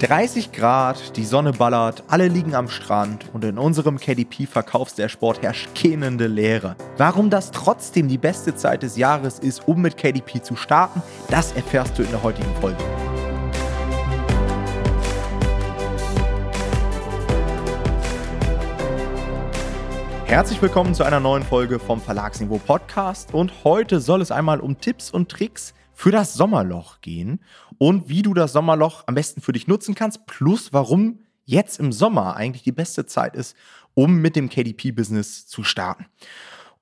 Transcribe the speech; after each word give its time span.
30 0.00 0.52
Grad, 0.52 1.18
die 1.18 1.26
Sonne 1.26 1.52
ballert, 1.52 2.04
alle 2.08 2.28
liegen 2.28 2.54
am 2.54 2.70
Strand 2.70 3.26
und 3.34 3.44
in 3.44 3.58
unserem 3.58 3.98
KDP-Verkaufsdashboard 3.98 5.42
herrscht 5.42 5.74
kennende 5.74 6.26
Leere. 6.26 6.74
Warum 6.96 7.28
das 7.28 7.50
trotzdem 7.50 8.08
die 8.08 8.16
beste 8.16 8.56
Zeit 8.56 8.82
des 8.82 8.96
Jahres 8.96 9.38
ist, 9.38 9.68
um 9.68 9.82
mit 9.82 9.98
KDP 9.98 10.40
zu 10.40 10.56
starten, 10.56 11.02
das 11.28 11.52
erfährst 11.52 11.98
du 11.98 12.02
in 12.02 12.10
der 12.10 12.22
heutigen 12.22 12.48
Folge. 12.62 12.82
Herzlich 20.24 20.62
willkommen 20.62 20.94
zu 20.94 21.04
einer 21.04 21.20
neuen 21.20 21.42
Folge 21.42 21.78
vom 21.78 22.00
Verlagsniveau 22.00 22.56
Podcast 22.56 23.34
und 23.34 23.52
heute 23.64 24.00
soll 24.00 24.22
es 24.22 24.30
einmal 24.30 24.60
um 24.60 24.80
Tipps 24.80 25.10
und 25.10 25.28
Tricks 25.28 25.74
für 26.00 26.10
das 26.10 26.32
Sommerloch 26.32 27.02
gehen 27.02 27.40
und 27.76 28.08
wie 28.08 28.22
du 28.22 28.32
das 28.32 28.54
Sommerloch 28.54 29.04
am 29.06 29.14
besten 29.14 29.42
für 29.42 29.52
dich 29.52 29.68
nutzen 29.68 29.94
kannst, 29.94 30.24
plus 30.24 30.72
warum 30.72 31.18
jetzt 31.44 31.78
im 31.78 31.92
Sommer 31.92 32.36
eigentlich 32.36 32.62
die 32.62 32.72
beste 32.72 33.04
Zeit 33.04 33.36
ist, 33.36 33.54
um 33.92 34.16
mit 34.22 34.34
dem 34.34 34.48
KDP-Business 34.48 35.46
zu 35.46 35.62
starten. 35.62 36.06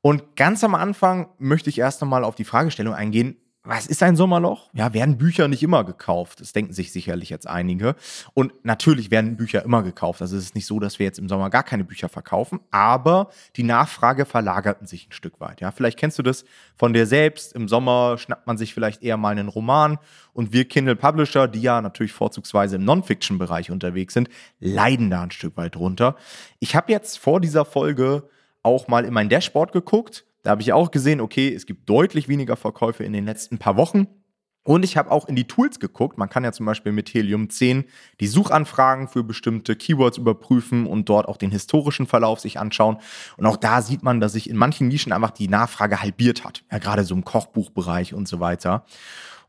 Und 0.03 0.37
ganz 0.37 0.63
am 0.63 0.77
Anfang 0.77 1.31
möchte 1.39 1.69
ich 1.69 1.81
erst 1.81 2.01
einmal 2.01 2.23
auf 2.23 2.37
die 2.37 2.45
Fragestellung 2.45 2.95
eingehen, 2.95 3.37
was 3.69 3.87
ist 3.87 4.03
ein 4.03 4.17
Sommerloch? 4.17 4.71
Ja, 4.73 4.95
werden 4.95 5.19
Bücher 5.19 5.47
nicht 5.47 5.63
immer 5.63 5.85
gekauft? 5.85 6.41
Das 6.41 6.55
denken 6.55 6.73
sich 6.73 6.91
sicherlich 6.91 7.29
jetzt 7.29 7.47
einige. 7.47 7.97
Und 8.33 8.65
natürlich 8.65 9.11
werden 9.11 9.37
Bücher 9.37 9.63
immer 9.63 9.83
gekauft. 9.83 10.23
Also 10.23 10.39
es 10.39 10.45
ist 10.45 10.55
nicht 10.55 10.65
so, 10.65 10.81
dass 10.81 10.99
wir 10.99 11.05
jetzt 11.05 11.19
im 11.19 11.29
Sommer 11.29 11.51
gar 11.51 11.65
keine 11.65 11.85
Bücher 11.85 12.09
verkaufen, 12.09 12.61
aber 12.71 13.29
die 13.57 13.65
Nachfrage 13.65 14.25
verlagerten 14.25 14.87
sich 14.87 15.09
ein 15.09 15.13
Stück 15.13 15.39
weit. 15.39 15.61
Ja, 15.61 15.71
vielleicht 15.71 15.99
kennst 15.99 16.19
du 16.19 16.23
das 16.23 16.47
von 16.77 16.95
dir 16.95 17.05
selbst. 17.05 17.53
Im 17.53 17.69
Sommer 17.69 18.17
schnappt 18.17 18.47
man 18.47 18.57
sich 18.57 18.73
vielleicht 18.73 19.03
eher 19.03 19.19
mal 19.19 19.33
einen 19.33 19.49
Roman 19.49 19.99
und 20.33 20.55
wir 20.55 20.65
Kindle 20.65 20.97
Publisher, 20.97 21.47
die 21.47 21.61
ja 21.61 21.83
natürlich 21.83 22.13
vorzugsweise 22.13 22.77
im 22.77 22.87
Non-Fiction-Bereich 22.87 23.71
unterwegs 23.71 24.15
sind, 24.15 24.31
leiden 24.61 25.11
da 25.11 25.25
ein 25.25 25.31
Stück 25.31 25.59
weit 25.59 25.75
drunter. 25.75 26.17
Ich 26.59 26.75
habe 26.75 26.91
jetzt 26.91 27.19
vor 27.19 27.39
dieser 27.39 27.67
Folge 27.67 28.31
auch 28.63 28.89
mal 28.89 29.05
in 29.05 29.13
mein 29.13 29.29
Dashboard 29.29 29.73
geguckt 29.73 30.25
da 30.43 30.51
habe 30.51 30.63
ich 30.63 30.73
auch 30.73 30.91
gesehen, 30.91 31.21
okay, 31.21 31.53
es 31.53 31.67
gibt 31.67 31.89
deutlich 31.89 32.29
weniger 32.29 32.57
Verkäufe 32.57 33.05
in 33.05 33.13
den 33.13 33.25
letzten 33.25 33.59
paar 33.59 33.77
Wochen. 33.77 34.07
Und 34.69 34.85
ich 34.85 34.99
habe 34.99 35.11
auch 35.11 35.27
in 35.29 35.35
die 35.35 35.47
Tools 35.47 35.81
geguckt. 35.81 36.19
Man 36.19 36.29
kann 36.29 36.45
ja 36.45 36.53
zum 36.53 36.67
Beispiel 36.67 36.93
mit 36.93 37.09
Helium 37.15 37.49
10 37.49 37.85
die 38.21 38.27
Suchanfragen 38.27 39.09
für 39.09 39.25
bestimmte 39.25 39.77
Keywords 39.77 40.19
überprüfen 40.19 40.87
und 40.87 41.09
dort 41.09 41.27
auch 41.27 41.39
den 41.39 41.51
historischen 41.51 42.07
Verlauf 42.07 42.41
sich 42.41 42.59
anschauen. 42.59 42.99
Und 43.39 43.47
auch 43.47 43.57
da 43.57 43.81
sieht 43.81 44.03
man, 44.03 44.21
dass 44.21 44.33
sich 44.33 44.51
in 44.51 44.57
manchen 44.57 44.89
Nischen 44.89 45.13
einfach 45.13 45.31
die 45.31 45.49
Nachfrage 45.49 46.03
halbiert 46.03 46.45
hat. 46.45 46.65
Ja, 46.71 46.77
gerade 46.79 47.05
so 47.05 47.15
im 47.15 47.25
Kochbuchbereich 47.25 48.13
und 48.13 48.29
so 48.29 48.41
weiter. 48.41 48.85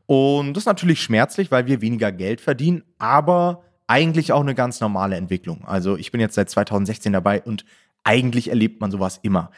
Und 0.06 0.54
das 0.54 0.62
ist 0.62 0.66
natürlich 0.66 1.02
schmerzlich, 1.02 1.50
weil 1.50 1.66
wir 1.66 1.82
weniger 1.82 2.12
Geld 2.12 2.40
verdienen, 2.40 2.82
aber 2.98 3.62
eigentlich 3.86 4.32
auch 4.32 4.40
eine 4.40 4.54
ganz 4.54 4.80
normale 4.80 5.16
Entwicklung. 5.16 5.64
Also 5.66 5.98
ich 5.98 6.12
bin 6.12 6.20
jetzt 6.20 6.34
seit 6.34 6.48
2016 6.48 7.12
dabei 7.12 7.42
und 7.42 7.64
eigentlich 8.04 8.48
erlebt 8.48 8.80
man 8.80 8.90
sowas 8.90 9.20
immer. 9.22 9.50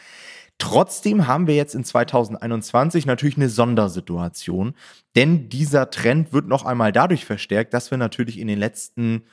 Trotzdem 0.63 1.27
haben 1.27 1.49
wir 1.49 1.57
jetzt 1.57 1.75
in 1.75 1.83
2021 1.83 3.05
natürlich 3.05 3.37
eine 3.37 3.49
Sondersituation, 3.49 4.75
denn 5.17 5.49
dieser 5.49 5.91
Trend 5.91 6.33
wird 6.33 6.47
noch 6.47 6.65
einmal 6.65 6.93
dadurch 6.93 7.25
verstärkt, 7.25 7.75
dass 7.75 7.91
wir 7.91 7.99
natürlich 7.99 8.39
in 8.39 8.47
den 8.47 8.61
letzten 8.61 9.25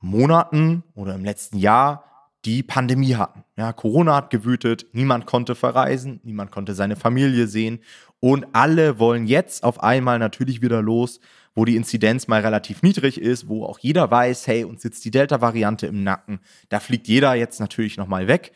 Monaten 0.00 0.82
oder 0.94 1.14
im 1.14 1.24
letzten 1.24 1.56
Jahr 1.56 2.04
die 2.44 2.62
Pandemie 2.62 3.14
hatten. 3.14 3.42
Ja, 3.56 3.72
Corona 3.72 4.16
hat 4.16 4.28
gewütet, 4.28 4.84
niemand 4.92 5.24
konnte 5.24 5.54
verreisen, 5.54 6.20
niemand 6.24 6.50
konnte 6.50 6.74
seine 6.74 6.96
Familie 6.96 7.46
sehen 7.46 7.78
und 8.20 8.46
alle 8.52 8.98
wollen 8.98 9.26
jetzt 9.26 9.64
auf 9.64 9.82
einmal 9.82 10.18
natürlich 10.18 10.60
wieder 10.60 10.82
los, 10.82 11.20
wo 11.54 11.64
die 11.64 11.76
Inzidenz 11.76 12.28
mal 12.28 12.42
relativ 12.42 12.82
niedrig 12.82 13.18
ist, 13.18 13.48
wo 13.48 13.64
auch 13.64 13.78
jeder 13.78 14.10
weiß, 14.10 14.46
hey, 14.46 14.64
uns 14.64 14.82
sitzt 14.82 15.06
die 15.06 15.10
Delta-Variante 15.10 15.86
im 15.86 16.04
Nacken, 16.04 16.40
da 16.68 16.80
fliegt 16.80 17.08
jeder 17.08 17.34
jetzt 17.34 17.60
natürlich 17.60 17.96
nochmal 17.96 18.28
weg. 18.28 18.52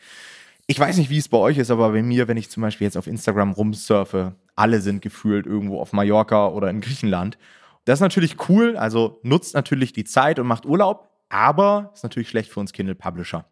Ich 0.71 0.79
weiß 0.79 0.95
nicht, 0.95 1.09
wie 1.09 1.17
es 1.17 1.27
bei 1.27 1.37
euch 1.37 1.57
ist, 1.57 1.69
aber 1.69 1.91
bei 1.91 2.01
mir, 2.01 2.29
wenn 2.29 2.37
ich 2.37 2.49
zum 2.49 2.61
Beispiel 2.61 2.85
jetzt 2.85 2.95
auf 2.95 3.05
Instagram 3.05 3.51
rumsurfe, 3.51 4.37
alle 4.55 4.79
sind 4.79 5.01
gefühlt 5.01 5.45
irgendwo 5.45 5.81
auf 5.81 5.91
Mallorca 5.91 6.47
oder 6.47 6.69
in 6.69 6.79
Griechenland. 6.79 7.37
Das 7.83 7.97
ist 7.97 8.01
natürlich 8.01 8.47
cool, 8.47 8.77
also 8.77 9.19
nutzt 9.21 9.53
natürlich 9.53 9.91
die 9.91 10.05
Zeit 10.05 10.39
und 10.39 10.47
macht 10.47 10.65
Urlaub, 10.65 11.09
aber 11.27 11.91
ist 11.93 12.03
natürlich 12.03 12.29
schlecht 12.29 12.49
für 12.49 12.61
uns 12.61 12.71
Kindle 12.71 12.95
Publisher. 12.95 13.43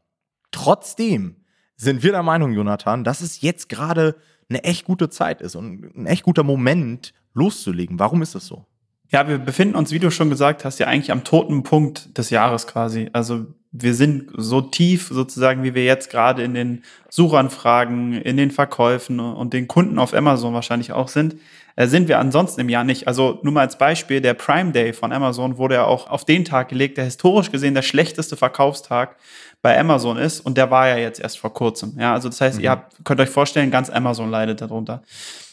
Trotzdem 0.52 1.44
sind 1.76 2.04
wir 2.04 2.14
der 2.14 2.24
Meinung, 2.24 2.54
Jonathan, 2.54 3.04
dass 3.04 3.20
es 3.20 3.42
jetzt 3.42 3.68
gerade 3.68 4.16
eine 4.48 4.64
echt 4.64 4.86
gute 4.86 5.10
Zeit 5.10 5.42
ist 5.42 5.58
und 5.58 5.94
ein 5.98 6.06
echt 6.06 6.24
guter 6.24 6.44
Moment 6.44 7.14
loszulegen. 7.34 8.00
Warum 8.00 8.22
ist 8.22 8.34
das 8.34 8.46
so? 8.46 8.66
Ja, 9.10 9.28
wir 9.28 9.40
befinden 9.40 9.76
uns, 9.76 9.92
wie 9.92 10.00
du 10.00 10.10
schon 10.10 10.30
gesagt 10.30 10.64
hast, 10.64 10.80
ja 10.80 10.88
eigentlich 10.88 11.12
am 11.12 11.26
toten 11.26 11.64
Punkt 11.64 12.18
des 12.18 12.30
Jahres 12.30 12.66
quasi. 12.66 13.10
Also 13.12 13.48
wir 13.72 13.94
sind 13.94 14.31
so 14.35 14.62
tief 14.62 15.09
sozusagen, 15.12 15.63
wie 15.63 15.75
wir 15.75 15.85
jetzt 15.85 16.09
gerade 16.09 16.44
in 16.44 16.53
den 16.56 16.84
Suchanfragen, 17.09 18.13
in 18.13 18.35
den 18.35 18.50
Verkäufen 18.50 19.19
und 19.19 19.53
den 19.53 19.68
Kunden 19.68 20.00
auf 20.00 20.13
Amazon 20.13 20.53
wahrscheinlich 20.56 20.91
auch 20.91 21.07
sind, 21.07 21.35
äh, 21.75 21.85
sind 21.88 22.07
wir 22.07 22.18
ansonsten 22.18 22.62
im 22.62 22.69
Jahr 22.69 22.84
nicht. 22.84 23.07
Also 23.07 23.40
nur 23.44 23.53
mal 23.53 23.62
als 23.62 23.78
Beispiel, 23.78 24.22
der 24.22 24.34
Prime 24.34 24.72
Day 24.72 24.91
von 24.91 25.12
Amazon 25.12 25.57
wurde 25.57 25.75
ja 25.75 25.85
auch 25.85 26.09
auf 26.09 26.25
den 26.25 26.46
Tag 26.46 26.69
gelegt, 26.69 26.97
der 26.97 27.06
historisch 27.06 27.52
gesehen 27.52 27.75
der 27.75 27.84
schlechteste 27.84 28.35
Verkaufstag 28.35 29.18
bei 29.62 29.80
Amazon 29.80 30.18
ist 30.18 30.40
und 30.40 30.57
der 30.57 30.72
war 30.72 30.88
ja 30.88 30.97
jetzt 30.97 31.19
erst 31.19 31.38
vor 31.38 31.53
kurzem. 31.53 31.96
Ja, 32.00 32.13
also 32.13 32.28
das 32.28 32.41
heißt, 32.41 32.57
mhm. 32.57 32.63
ihr 32.63 32.72
habt, 32.72 33.06
könnt 33.06 33.22
euch 33.22 33.30
vorstellen, 33.30 33.69
ganz 33.69 33.90
Amazon 33.90 34.31
leidet 34.31 34.62
darunter. 34.62 35.03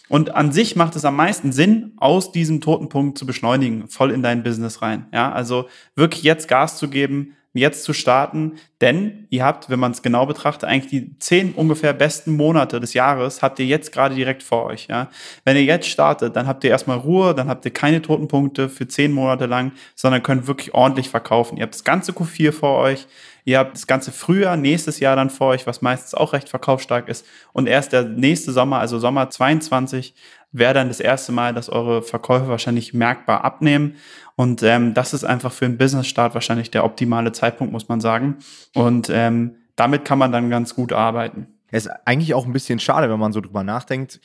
Und 0.08 0.34
an 0.34 0.52
sich 0.52 0.76
macht 0.76 0.96
es 0.96 1.04
am 1.04 1.16
meisten 1.16 1.52
Sinn, 1.52 1.92
aus 1.96 2.32
diesem 2.32 2.60
toten 2.60 2.88
Punkt 2.88 3.18
zu 3.18 3.26
beschleunigen, 3.26 3.88
voll 3.88 4.10
in 4.12 4.22
dein 4.22 4.42
Business 4.42 4.80
rein. 4.80 5.06
Ja, 5.12 5.32
also 5.32 5.68
wirklich 5.96 6.22
jetzt 6.22 6.48
Gas 6.48 6.78
zu 6.78 6.88
geben, 6.88 7.36
jetzt 7.56 7.84
zu 7.84 7.92
starten, 7.92 8.52
denn 8.80 9.26
ihr 9.30 9.44
habt, 9.44 9.70
wenn 9.70 9.78
man 9.78 9.92
es 9.92 10.02
genau 10.02 10.26
betrachtet, 10.26 10.68
eigentlich 10.68 10.90
die 10.90 11.18
zehn 11.18 11.52
ungefähr 11.52 11.92
besten 11.92 12.36
Monate 12.36 12.78
des 12.80 12.92
Jahres 12.92 13.42
habt 13.42 13.58
ihr 13.58 13.66
jetzt 13.66 13.92
gerade 13.92 14.14
direkt 14.14 14.42
vor 14.42 14.64
euch. 14.64 14.86
Ja? 14.88 15.08
Wenn 15.44 15.56
ihr 15.56 15.64
jetzt 15.64 15.88
startet, 15.88 16.36
dann 16.36 16.46
habt 16.46 16.62
ihr 16.64 16.70
erstmal 16.70 16.98
Ruhe, 16.98 17.34
dann 17.34 17.48
habt 17.48 17.64
ihr 17.64 17.72
keine 17.72 18.02
toten 18.02 18.28
Punkte 18.28 18.68
für 18.68 18.86
zehn 18.86 19.12
Monate 19.12 19.46
lang, 19.46 19.72
sondern 19.94 20.22
könnt 20.22 20.46
wirklich 20.46 20.74
ordentlich 20.74 21.08
verkaufen. 21.08 21.56
Ihr 21.56 21.62
habt 21.62 21.74
das 21.74 21.84
ganze 21.84 22.12
Q4 22.12 22.52
vor 22.52 22.78
euch, 22.78 23.06
ihr 23.44 23.58
habt 23.58 23.74
das 23.74 23.86
ganze 23.86 24.12
Frühjahr, 24.12 24.56
nächstes 24.56 25.00
Jahr 25.00 25.16
dann 25.16 25.30
vor 25.30 25.48
euch, 25.48 25.66
was 25.66 25.80
meistens 25.80 26.14
auch 26.14 26.34
recht 26.34 26.48
verkaufsstark 26.48 27.08
ist 27.08 27.24
und 27.52 27.68
erst 27.68 27.92
der 27.92 28.02
nächste 28.02 28.52
Sommer, 28.52 28.78
also 28.80 28.98
Sommer 28.98 29.30
22, 29.30 30.14
wäre 30.52 30.74
dann 30.74 30.88
das 30.88 31.00
erste 31.00 31.32
Mal, 31.32 31.54
dass 31.54 31.68
eure 31.68 32.02
Verkäufe 32.02 32.48
wahrscheinlich 32.48 32.94
merkbar 32.94 33.44
abnehmen. 33.44 33.96
Und 34.36 34.62
ähm, 34.62 34.94
das 34.94 35.14
ist 35.14 35.24
einfach 35.24 35.52
für 35.52 35.64
einen 35.64 35.78
Business-Start 35.78 36.34
wahrscheinlich 36.34 36.70
der 36.70 36.84
optimale 36.84 37.32
Zeitpunkt, 37.32 37.72
muss 37.72 37.88
man 37.88 38.00
sagen. 38.00 38.36
Und 38.74 39.10
ähm, 39.10 39.56
damit 39.76 40.04
kann 40.04 40.18
man 40.18 40.32
dann 40.32 40.50
ganz 40.50 40.74
gut 40.74 40.92
arbeiten. 40.92 41.48
Es 41.70 41.86
ist 41.86 41.92
eigentlich 42.04 42.34
auch 42.34 42.46
ein 42.46 42.52
bisschen 42.52 42.78
schade, 42.78 43.10
wenn 43.10 43.18
man 43.18 43.32
so 43.32 43.40
drüber 43.40 43.64
nachdenkt. 43.64 44.20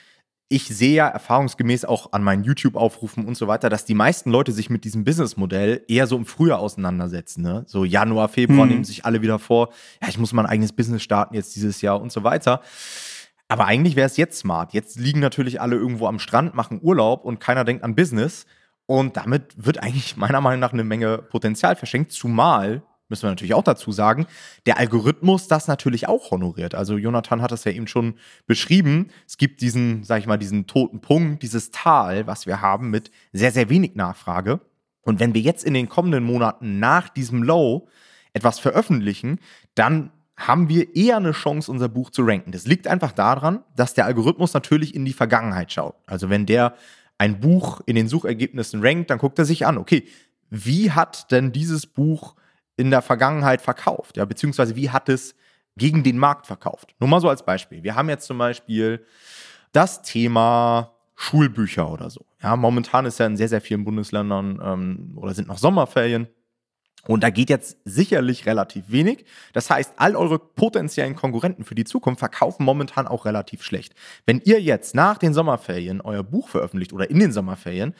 Ich 0.47 0.67
sehe 0.67 0.93
ja 0.93 1.07
erfahrungsgemäß 1.07 1.85
auch 1.85 2.11
an 2.11 2.23
meinen 2.23 2.43
YouTube-Aufrufen 2.43 3.25
und 3.25 3.35
so 3.35 3.47
weiter, 3.47 3.69
dass 3.69 3.85
die 3.85 3.93
meisten 3.93 4.31
Leute 4.31 4.51
sich 4.51 4.69
mit 4.69 4.83
diesem 4.83 5.05
Businessmodell 5.05 5.83
eher 5.87 6.07
so 6.07 6.17
im 6.17 6.25
Frühjahr 6.25 6.59
auseinandersetzen. 6.59 7.41
Ne? 7.41 7.63
So 7.67 7.85
Januar, 7.85 8.27
Februar 8.27 8.63
hm. 8.63 8.69
nehmen 8.69 8.83
sich 8.83 9.05
alle 9.05 9.21
wieder 9.21 9.39
vor, 9.39 9.69
ja, 10.01 10.09
ich 10.09 10.17
muss 10.17 10.33
mein 10.33 10.45
eigenes 10.45 10.73
Business 10.73 11.03
starten 11.03 11.35
jetzt 11.35 11.55
dieses 11.55 11.81
Jahr 11.81 12.01
und 12.01 12.11
so 12.11 12.23
weiter. 12.23 12.61
Aber 13.51 13.65
eigentlich 13.65 13.97
wäre 13.97 14.07
es 14.07 14.15
jetzt 14.15 14.39
smart. 14.39 14.71
Jetzt 14.71 14.97
liegen 14.97 15.19
natürlich 15.19 15.59
alle 15.59 15.75
irgendwo 15.75 16.07
am 16.07 16.19
Strand, 16.19 16.55
machen 16.55 16.79
Urlaub 16.81 17.25
und 17.25 17.41
keiner 17.41 17.65
denkt 17.65 17.83
an 17.83 17.95
Business. 17.95 18.45
Und 18.85 19.17
damit 19.17 19.43
wird 19.57 19.83
eigentlich 19.83 20.15
meiner 20.15 20.39
Meinung 20.39 20.61
nach 20.61 20.71
eine 20.71 20.85
Menge 20.85 21.17
Potenzial 21.17 21.75
verschenkt, 21.75 22.13
zumal, 22.13 22.81
müssen 23.09 23.23
wir 23.23 23.29
natürlich 23.29 23.53
auch 23.53 23.65
dazu 23.65 23.91
sagen, 23.91 24.25
der 24.65 24.77
Algorithmus 24.77 25.49
das 25.49 25.67
natürlich 25.67 26.07
auch 26.07 26.31
honoriert. 26.31 26.75
Also 26.75 26.95
Jonathan 26.95 27.41
hat 27.41 27.51
das 27.51 27.65
ja 27.65 27.73
eben 27.73 27.87
schon 27.87 28.15
beschrieben. 28.47 29.09
Es 29.27 29.35
gibt 29.35 29.59
diesen, 29.59 30.05
sag 30.05 30.19
ich 30.19 30.27
mal, 30.27 30.37
diesen 30.37 30.65
toten 30.65 31.01
Punkt, 31.01 31.43
dieses 31.43 31.71
Tal, 31.71 32.27
was 32.27 32.45
wir 32.45 32.61
haben 32.61 32.89
mit 32.89 33.11
sehr, 33.33 33.51
sehr 33.51 33.67
wenig 33.67 33.95
Nachfrage. 33.95 34.61
Und 35.01 35.19
wenn 35.19 35.33
wir 35.33 35.41
jetzt 35.41 35.65
in 35.65 35.73
den 35.73 35.89
kommenden 35.89 36.23
Monaten 36.23 36.79
nach 36.79 37.09
diesem 37.09 37.43
Low 37.43 37.89
etwas 38.31 38.59
veröffentlichen, 38.59 39.39
dann 39.75 40.11
haben 40.47 40.69
wir 40.69 40.95
eher 40.95 41.17
eine 41.17 41.31
Chance, 41.31 41.71
unser 41.71 41.89
Buch 41.89 42.09
zu 42.09 42.23
ranken. 42.23 42.51
Das 42.51 42.65
liegt 42.65 42.87
einfach 42.87 43.11
daran, 43.11 43.63
dass 43.75 43.93
der 43.93 44.05
Algorithmus 44.05 44.53
natürlich 44.53 44.95
in 44.95 45.05
die 45.05 45.13
Vergangenheit 45.13 45.71
schaut. 45.71 45.95
Also 46.05 46.29
wenn 46.29 46.45
der 46.45 46.75
ein 47.17 47.39
Buch 47.39 47.81
in 47.85 47.95
den 47.95 48.07
Suchergebnissen 48.07 48.81
rankt, 48.81 49.09
dann 49.09 49.19
guckt 49.19 49.37
er 49.39 49.45
sich 49.45 49.65
an, 49.65 49.77
okay, 49.77 50.07
wie 50.49 50.91
hat 50.91 51.31
denn 51.31 51.51
dieses 51.51 51.85
Buch 51.85 52.35
in 52.77 52.89
der 52.89 53.01
Vergangenheit 53.01 53.61
verkauft? 53.61 54.17
Ja, 54.17 54.25
beziehungsweise 54.25 54.75
wie 54.75 54.89
hat 54.89 55.07
es 55.09 55.35
gegen 55.77 56.03
den 56.03 56.17
Markt 56.17 56.47
verkauft? 56.47 56.95
Nur 56.99 57.09
mal 57.09 57.21
so 57.21 57.29
als 57.29 57.45
Beispiel. 57.45 57.83
Wir 57.83 57.95
haben 57.95 58.09
jetzt 58.09 58.25
zum 58.25 58.37
Beispiel 58.37 59.05
das 59.71 60.01
Thema 60.01 60.91
Schulbücher 61.15 61.89
oder 61.89 62.09
so. 62.09 62.25
Ja, 62.41 62.55
momentan 62.55 63.05
ist 63.05 63.19
ja 63.19 63.27
in 63.27 63.37
sehr, 63.37 63.47
sehr 63.47 63.61
vielen 63.61 63.85
Bundesländern 63.85 64.59
ähm, 64.63 65.17
oder 65.17 65.33
sind 65.33 65.47
noch 65.47 65.59
Sommerferien. 65.59 66.27
Und 67.07 67.23
da 67.23 67.29
geht 67.29 67.49
jetzt 67.49 67.77
sicherlich 67.83 68.45
relativ 68.45 68.85
wenig. 68.89 69.25
Das 69.53 69.69
heißt, 69.69 69.93
all 69.97 70.15
eure 70.15 70.37
potenziellen 70.37 71.15
Konkurrenten 71.15 71.63
für 71.63 71.75
die 71.75 71.83
Zukunft 71.83 72.19
verkaufen 72.19 72.63
momentan 72.63 73.07
auch 73.07 73.25
relativ 73.25 73.63
schlecht. 73.63 73.95
Wenn 74.25 74.39
ihr 74.41 74.61
jetzt 74.61 74.93
nach 74.93 75.17
den 75.17 75.33
Sommerferien 75.33 76.01
euer 76.01 76.23
Buch 76.23 76.49
veröffentlicht 76.49 76.93
oder 76.93 77.09
in 77.09 77.19
den 77.19 77.31
Sommerferien, 77.31 77.95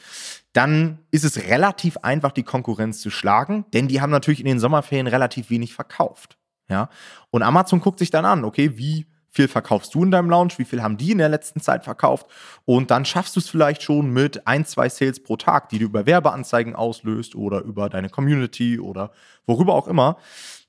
dann 0.54 1.00
ist 1.10 1.24
es 1.24 1.48
relativ 1.48 1.98
einfach, 1.98 2.32
die 2.32 2.44
Konkurrenz 2.44 3.02
zu 3.02 3.10
schlagen, 3.10 3.66
denn 3.74 3.88
die 3.88 4.02
haben 4.02 4.12
natürlich 4.12 4.40
in 4.40 4.46
den 4.46 4.60
Sommerferien 4.60 5.08
relativ 5.08 5.50
wenig 5.50 5.74
verkauft. 5.74 6.38
Ja? 6.70 6.90
Und 7.32 7.44
Amazon 7.44 7.82
guckt 7.82 8.00
sich 8.00 8.12
dann 8.12 8.26
an, 8.26 8.44
okay, 8.44 8.78
wie 8.78 9.08
viel 9.32 9.48
verkaufst 9.48 9.96
du 9.96 10.04
in 10.04 10.12
deinem 10.12 10.30
Lounge, 10.30 10.54
wie 10.58 10.66
viel 10.66 10.84
haben 10.84 10.98
die 10.98 11.12
in 11.12 11.18
der 11.18 11.30
letzten 11.30 11.62
Zeit 11.62 11.84
verkauft 11.84 12.28
und 12.66 12.92
dann 12.92 13.06
schaffst 13.06 13.36
du 13.36 13.40
es 13.40 13.50
vielleicht 13.50 13.82
schon 13.82 14.12
mit 14.12 14.46
ein, 14.46 14.66
zwei 14.66 14.90
Sales 14.90 15.24
pro 15.24 15.38
Tag, 15.38 15.70
die 15.70 15.80
du 15.80 15.86
über 15.86 16.06
Werbeanzeigen 16.06 16.76
auslöst 16.76 17.34
oder 17.36 17.62
über 17.62 17.90
deine 17.90 18.10
Community 18.10 18.80
oder 18.80 19.12
worüber 19.48 19.74
auch 19.74 19.88
immer 19.88 20.18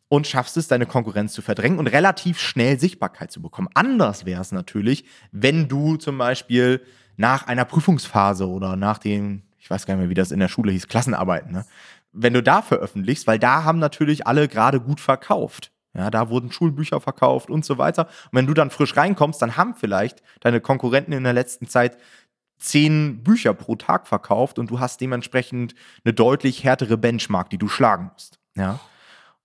und 0.09 0.27
schaffst 0.27 0.57
es, 0.57 0.69
deine 0.69 0.87
Konkurrenz 0.87 1.33
zu 1.33 1.43
verdrängen 1.43 1.79
und 1.79 1.87
relativ 1.89 2.39
schnell 2.39 2.79
Sichtbarkeit 2.79 3.33
zu 3.33 3.43
bekommen. 3.43 3.69
Anders 3.75 4.27
wäre 4.27 4.43
es 4.43 4.53
natürlich, 4.53 5.05
wenn 5.33 5.69
du 5.69 5.97
zum 5.97 6.19
Beispiel 6.19 6.83
nach 7.17 7.47
einer 7.47 7.65
Prüfungsphase 7.65 8.49
oder 8.49 8.77
nach 8.77 8.99
dem, 8.99 9.43
ich 9.59 9.71
weiß 9.71 9.87
gar 9.87 9.95
nicht 9.95 10.03
mehr, 10.03 10.11
wie 10.11 10.15
das 10.15 10.31
in 10.31 10.39
der 10.39 10.49
Schule 10.49 10.71
hieß, 10.71 10.89
Klassenarbeiten, 10.89 11.53
ne? 11.53 11.65
wenn 12.13 12.35
du 12.35 12.43
da 12.43 12.63
veröffentlichst, 12.63 13.27
weil 13.27 13.39
da 13.39 13.65
haben 13.65 13.79
natürlich 13.79 14.27
alle 14.27 14.49
gerade 14.49 14.81
gut 14.81 15.01
verkauft. 15.01 15.73
Ja, 15.95 16.11
da 16.11 16.31
wurden 16.31 16.51
Schulbücher 16.51 17.01
verkauft 17.01 17.51
und 17.51 17.65
so 17.65 17.77
weiter. 17.77 18.07
Und 18.07 18.33
wenn 18.33 18.47
du 18.47 18.55
dann 18.55 18.71
frisch 18.71 18.97
reinkommst, 18.97 19.43
dann 19.43 19.57
haben 19.57 19.75
vielleicht 19.75 20.23
deine 20.41 20.61
Konkurrenten 20.61 21.13
in 21.13 21.25
der 21.25 21.35
letzten 21.35 21.69
Zeit 21.69 21.99
zehn 22.59 23.23
Bücher 23.23 23.55
pro 23.55 23.77
Tag 23.77 24.07
verkauft 24.07 24.59
und 24.59 24.71
du 24.71 24.81
hast 24.81 25.01
dementsprechend 25.01 25.75
eine 26.05 26.15
deutlich 26.15 26.65
härtere 26.65 26.97
Benchmark, 26.97 27.51
die 27.51 27.59
du 27.59 27.69
schlagen 27.69 28.11
musst. 28.13 28.39
Ja. 28.57 28.81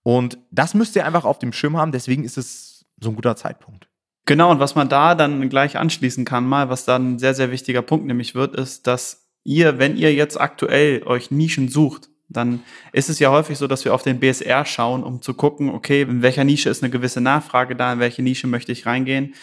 Und 0.04 0.38
das 0.52 0.74
müsst 0.74 0.96
ihr 0.96 1.06
einfach 1.06 1.26
auf 1.26 1.40
dem 1.40 1.52
Schirm 1.52 1.76
haben, 1.76 1.92
deswegen 1.92 2.24
ist 2.24 2.38
es 2.38 2.86
so 3.02 3.10
ein 3.10 3.16
guter 3.16 3.36
Zeitpunkt. 3.36 3.90
Genau, 4.26 4.52
und 4.52 4.60
was 4.60 4.76
man 4.76 4.90
da 4.90 5.16
dann 5.16 5.50
gleich 5.50 5.78
anschließen 5.78 6.26
kann, 6.26 6.46
mal, 6.46 6.70
was 6.70 6.86
dann 6.86 7.14
ein 7.14 7.20
sehr, 7.20 7.34
sehr 7.34 7.52
wichtiger 7.52 7.82
Punkt 7.82 8.06
nämlich 8.06 8.36
wird, 8.36 8.56
ist, 8.56 8.86
dass 8.86 9.28
ihr, 9.44 9.80
wenn 9.80 9.96
ihr 9.96 10.14
jetzt 10.14 10.40
aktuell 10.40 11.04
euch 11.04 11.32
Nischen 11.32 11.70
sucht, 11.70 12.10
dann 12.30 12.64
ist 12.92 13.10
es 13.10 13.20
ja 13.20 13.32
häufig 13.32 13.58
so, 13.58 13.68
dass 13.68 13.86
wir 13.86 13.94
auf 13.94 14.04
den 14.04 14.20
BSR 14.20 14.66
schauen, 14.66 15.04
um 15.04 15.22
zu 15.22 15.34
gucken, 15.34 15.70
okay, 15.70 16.02
in 16.02 16.22
welcher 16.22 16.44
Nische 16.44 16.70
ist 16.70 16.84
eine 16.84 16.92
gewisse 16.92 17.22
Nachfrage 17.22 17.76
da, 17.76 17.94
in 17.94 18.00
welche 18.00 18.22
Nische 18.22 18.48
möchte 18.48 18.72
ich 18.72 18.86
reingehen. 18.86 19.34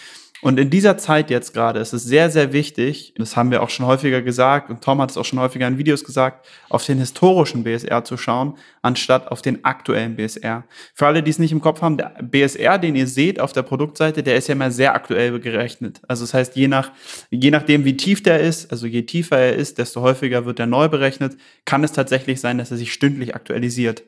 Und 0.43 0.61
in 0.61 0.69
dieser 0.69 0.99
Zeit 0.99 1.31
jetzt 1.31 1.55
gerade 1.55 1.81
ist 1.81 1.95
es 1.95 2.05
sehr, 2.05 2.29
sehr 2.29 2.53
wichtig, 2.53 3.15
das 3.17 3.35
haben 3.35 3.51
wir 3.51 3.63
auch 3.63 3.71
schon 3.71 3.87
häufiger 3.87 4.21
gesagt 4.21 4.69
und 4.69 4.83
Tom 4.83 5.01
hat 5.01 5.11
es 5.11 5.17
auch 5.17 5.25
schon 5.25 5.39
häufiger 5.39 5.67
in 5.67 5.79
Videos 5.79 6.05
gesagt, 6.05 6.47
auf 6.69 6.85
den 6.85 6.99
historischen 6.99 7.65
BSR 7.65 8.05
zu 8.05 8.19
schauen, 8.19 8.59
anstatt 8.85 9.29
auf 9.29 9.41
den 9.41 9.65
aktuellen 9.65 10.15
BSR. 10.15 10.65
Für 10.95 11.07
alle, 11.07 11.23
die 11.23 11.31
es 11.31 11.39
nicht 11.39 11.53
im 11.53 11.63
Kopf 11.63 11.81
haben, 11.81 11.97
der 11.97 12.15
BSR, 12.23 12.79
den 12.79 12.95
ihr 12.95 13.07
seht 13.07 13.41
auf 13.41 13.53
der 13.53 13.63
Produktseite, 13.63 14.23
der 14.23 14.37
ist 14.37 14.49
ja 14.49 14.53
immer 14.53 14.71
sehr 14.71 14.95
aktuell 14.95 15.41
gerechnet. 15.41 16.03
Also 16.07 16.25
das 16.25 16.35
heißt, 16.35 16.55
je, 16.55 16.69
nach, 16.69 16.93
je 17.31 17.51
nachdem, 17.51 17.87
wie 17.87 17.97
tief 17.97 18.23
der 18.23 18.41
ist, 18.41 18.71
also 18.71 18.87
je 18.87 19.03
tiefer 19.03 19.39
er 19.39 19.55
ist, 19.55 19.79
desto 19.79 20.03
häufiger 20.03 20.45
wird 20.45 20.61
er 20.61 20.67
neu 20.67 20.89
berechnet, 20.89 21.37
kann 21.65 21.83
es 21.83 21.93
tatsächlich 21.93 22.41
sein, 22.41 22.59
dass 22.59 22.71
er 22.71 22.77
sich 22.77 22.93
stündlich 22.93 23.35
aktualisiert. 23.35 24.03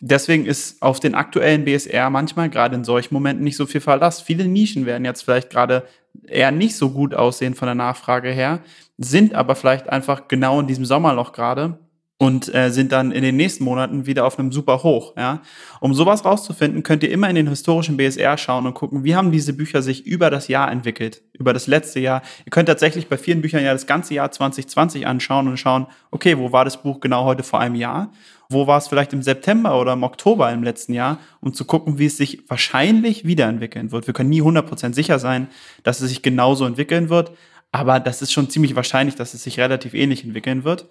Deswegen 0.00 0.46
ist 0.46 0.80
auf 0.82 1.00
den 1.00 1.16
aktuellen 1.16 1.64
BSR 1.64 2.08
manchmal 2.08 2.48
gerade 2.48 2.76
in 2.76 2.84
solchen 2.84 3.14
Momenten 3.14 3.42
nicht 3.44 3.56
so 3.56 3.66
viel 3.66 3.80
Verlass. 3.80 4.20
Viele 4.20 4.44
Nischen 4.44 4.86
werden 4.86 5.04
jetzt 5.04 5.22
vielleicht 5.22 5.50
gerade 5.50 5.82
eher 6.28 6.52
nicht 6.52 6.76
so 6.76 6.90
gut 6.90 7.14
aussehen 7.14 7.54
von 7.54 7.66
der 7.66 7.74
Nachfrage 7.74 8.30
her, 8.30 8.60
sind 8.98 9.34
aber 9.34 9.56
vielleicht 9.56 9.88
einfach 9.88 10.28
genau 10.28 10.60
in 10.60 10.68
diesem 10.68 10.84
Sommerloch 10.84 11.32
gerade 11.32 11.78
und 12.22 12.54
äh, 12.54 12.70
sind 12.70 12.92
dann 12.92 13.10
in 13.10 13.24
den 13.24 13.34
nächsten 13.34 13.64
Monaten 13.64 14.06
wieder 14.06 14.24
auf 14.24 14.38
einem 14.38 14.52
super 14.52 14.84
Hoch. 14.84 15.14
Ja? 15.16 15.42
Um 15.80 15.92
sowas 15.92 16.24
rauszufinden, 16.24 16.84
könnt 16.84 17.02
ihr 17.02 17.10
immer 17.10 17.28
in 17.28 17.34
den 17.34 17.48
historischen 17.48 17.96
BSR 17.96 18.38
schauen 18.38 18.64
und 18.64 18.74
gucken, 18.74 19.02
wie 19.02 19.16
haben 19.16 19.32
diese 19.32 19.52
Bücher 19.54 19.82
sich 19.82 20.06
über 20.06 20.30
das 20.30 20.46
Jahr 20.46 20.70
entwickelt, 20.70 21.22
über 21.32 21.52
das 21.52 21.66
letzte 21.66 21.98
Jahr. 21.98 22.22
Ihr 22.44 22.50
könnt 22.50 22.68
tatsächlich 22.68 23.08
bei 23.08 23.18
vielen 23.18 23.40
Büchern 23.40 23.64
ja 23.64 23.72
das 23.72 23.88
ganze 23.88 24.14
Jahr 24.14 24.30
2020 24.30 25.04
anschauen 25.04 25.48
und 25.48 25.56
schauen, 25.56 25.88
okay, 26.12 26.38
wo 26.38 26.52
war 26.52 26.64
das 26.64 26.80
Buch 26.80 27.00
genau 27.00 27.24
heute 27.24 27.42
vor 27.42 27.58
einem 27.58 27.74
Jahr? 27.74 28.12
Wo 28.48 28.68
war 28.68 28.78
es 28.78 28.86
vielleicht 28.86 29.12
im 29.12 29.22
September 29.24 29.80
oder 29.80 29.94
im 29.94 30.04
Oktober 30.04 30.52
im 30.52 30.62
letzten 30.62 30.92
Jahr, 30.92 31.18
um 31.40 31.52
zu 31.52 31.64
gucken, 31.64 31.98
wie 31.98 32.06
es 32.06 32.18
sich 32.18 32.44
wahrscheinlich 32.46 33.24
wiederentwickeln 33.24 33.90
wird. 33.90 34.06
Wir 34.06 34.14
können 34.14 34.30
nie 34.30 34.42
100% 34.42 34.94
sicher 34.94 35.18
sein, 35.18 35.48
dass 35.82 36.00
es 36.00 36.10
sich 36.10 36.22
genauso 36.22 36.66
entwickeln 36.66 37.08
wird, 37.08 37.32
aber 37.72 37.98
das 37.98 38.22
ist 38.22 38.32
schon 38.32 38.48
ziemlich 38.48 38.76
wahrscheinlich, 38.76 39.16
dass 39.16 39.34
es 39.34 39.42
sich 39.42 39.58
relativ 39.58 39.94
ähnlich 39.94 40.22
entwickeln 40.22 40.62
wird. 40.62 40.86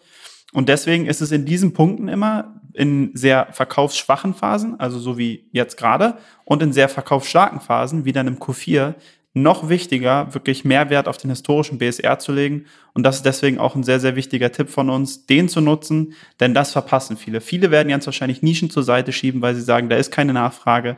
Und 0.54 0.70
deswegen 0.70 1.06
ist 1.06 1.22
es 1.22 1.32
in 1.32 1.46
diesen 1.46 1.74
Punkten 1.74 2.08
immer 2.08 2.62
in 2.74 3.12
sehr 3.14 3.48
verkaufsschwachen 3.52 4.34
Phasen, 4.34 4.80
also 4.80 5.00
so 5.00 5.18
wie 5.18 5.50
jetzt 5.52 5.78
gerade, 5.78 6.18
und 6.46 6.62
in 6.62 6.74
sehr 6.74 6.90
verkaufsstarken 6.90 7.60
Phasen, 7.60 8.06
wie 8.06 8.12
dann 8.12 8.28
im 8.28 8.38
Q4, 8.38 8.96
noch 9.34 9.70
wichtiger, 9.70 10.34
wirklich 10.34 10.66
Mehrwert 10.66 11.08
auf 11.08 11.18
den 11.18 11.30
historischen 11.30 11.78
BSR 11.78 12.20
zu 12.20 12.34
legen. 12.34 12.66
Und 12.94 13.04
das 13.04 13.18
ist 13.18 13.26
deswegen 13.26 13.60
auch 13.60 13.76
ein 13.76 13.84
sehr, 13.84 14.02
sehr 14.02 14.18
wichtiger 14.18 14.52
Tipp 14.52 14.70
von 14.70 14.90
uns, 14.90 15.26
den 15.26 15.48
zu 15.48 15.62
nutzen, 15.62 16.14
denn 16.42 16.54
das 16.54 16.74
verpassen 16.74 17.16
viele. 17.16 17.40
Viele 17.40 17.72
werden 17.72 17.90
ganz 17.90 18.06
wahrscheinlich 18.06 18.42
Nischen 18.42 18.70
zur 18.70 18.84
Seite 18.84 19.14
schieben, 19.14 19.42
weil 19.42 19.56
sie 19.56 19.62
sagen, 19.62 19.88
da 19.88 19.96
ist 19.96 20.12
keine 20.12 20.34
Nachfrage 20.34 20.98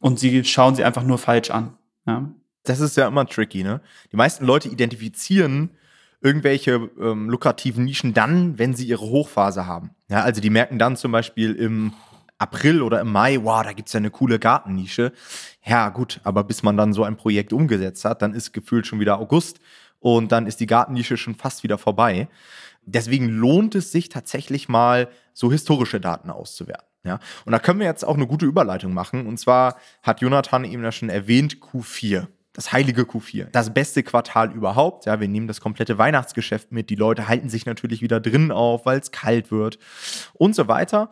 und 0.00 0.18
sie 0.18 0.44
schauen 0.44 0.74
sie 0.74 0.84
einfach 0.84 1.02
nur 1.02 1.18
falsch 1.18 1.50
an. 1.50 1.74
Ja. 2.06 2.30
Das 2.62 2.80
ist 2.80 2.96
ja 2.96 3.06
immer 3.06 3.26
tricky, 3.26 3.62
ne? 3.62 3.82
Die 4.10 4.16
meisten 4.16 4.46
Leute 4.46 4.68
identifizieren 4.68 5.70
irgendwelche 6.24 6.90
ähm, 6.98 7.28
lukrativen 7.28 7.84
Nischen 7.84 8.14
dann, 8.14 8.58
wenn 8.58 8.74
sie 8.74 8.86
ihre 8.86 9.04
Hochphase 9.04 9.66
haben. 9.66 9.90
Ja, 10.08 10.22
also 10.22 10.40
die 10.40 10.50
merken 10.50 10.78
dann 10.78 10.96
zum 10.96 11.12
Beispiel 11.12 11.52
im 11.54 11.92
April 12.38 12.80
oder 12.80 13.00
im 13.00 13.12
Mai, 13.12 13.38
wow, 13.42 13.62
da 13.62 13.74
gibt 13.74 13.88
es 13.88 13.92
ja 13.92 13.98
eine 13.98 14.10
coole 14.10 14.38
Gartennische. 14.38 15.12
Ja, 15.64 15.90
gut, 15.90 16.20
aber 16.24 16.42
bis 16.42 16.62
man 16.62 16.78
dann 16.78 16.94
so 16.94 17.04
ein 17.04 17.16
Projekt 17.16 17.52
umgesetzt 17.52 18.06
hat, 18.06 18.22
dann 18.22 18.32
ist 18.32 18.52
gefühlt 18.52 18.86
schon 18.86 19.00
wieder 19.00 19.18
August 19.18 19.60
und 20.00 20.32
dann 20.32 20.46
ist 20.46 20.60
die 20.60 20.66
Gartennische 20.66 21.18
schon 21.18 21.34
fast 21.34 21.62
wieder 21.62 21.76
vorbei. 21.76 22.28
Deswegen 22.86 23.28
lohnt 23.28 23.74
es 23.74 23.92
sich 23.92 24.08
tatsächlich 24.08 24.68
mal, 24.68 25.08
so 25.34 25.52
historische 25.52 26.00
Daten 26.00 26.30
auszuwerten. 26.30 26.86
Ja, 27.04 27.18
und 27.44 27.52
da 27.52 27.58
können 27.58 27.80
wir 27.80 27.86
jetzt 27.86 28.04
auch 28.04 28.14
eine 28.14 28.26
gute 28.26 28.46
Überleitung 28.46 28.94
machen. 28.94 29.26
Und 29.26 29.38
zwar 29.38 29.76
hat 30.02 30.22
Jonathan 30.22 30.64
eben 30.64 30.82
ja 30.82 30.90
schon 30.90 31.10
erwähnt, 31.10 31.58
Q4 31.60 32.28
das 32.54 32.72
heilige 32.72 33.02
Q4. 33.02 33.48
Das 33.50 33.74
beste 33.74 34.02
Quartal 34.02 34.52
überhaupt. 34.52 35.04
Ja, 35.04 35.20
wir 35.20 35.28
nehmen 35.28 35.48
das 35.48 35.60
komplette 35.60 35.98
Weihnachtsgeschäft 35.98 36.72
mit. 36.72 36.88
Die 36.88 36.94
Leute 36.94 37.28
halten 37.28 37.50
sich 37.50 37.66
natürlich 37.66 38.00
wieder 38.00 38.20
drin 38.20 38.50
auf, 38.50 38.86
weil 38.86 38.98
es 38.98 39.10
kalt 39.10 39.50
wird 39.50 39.78
und 40.32 40.54
so 40.54 40.66
weiter. 40.68 41.10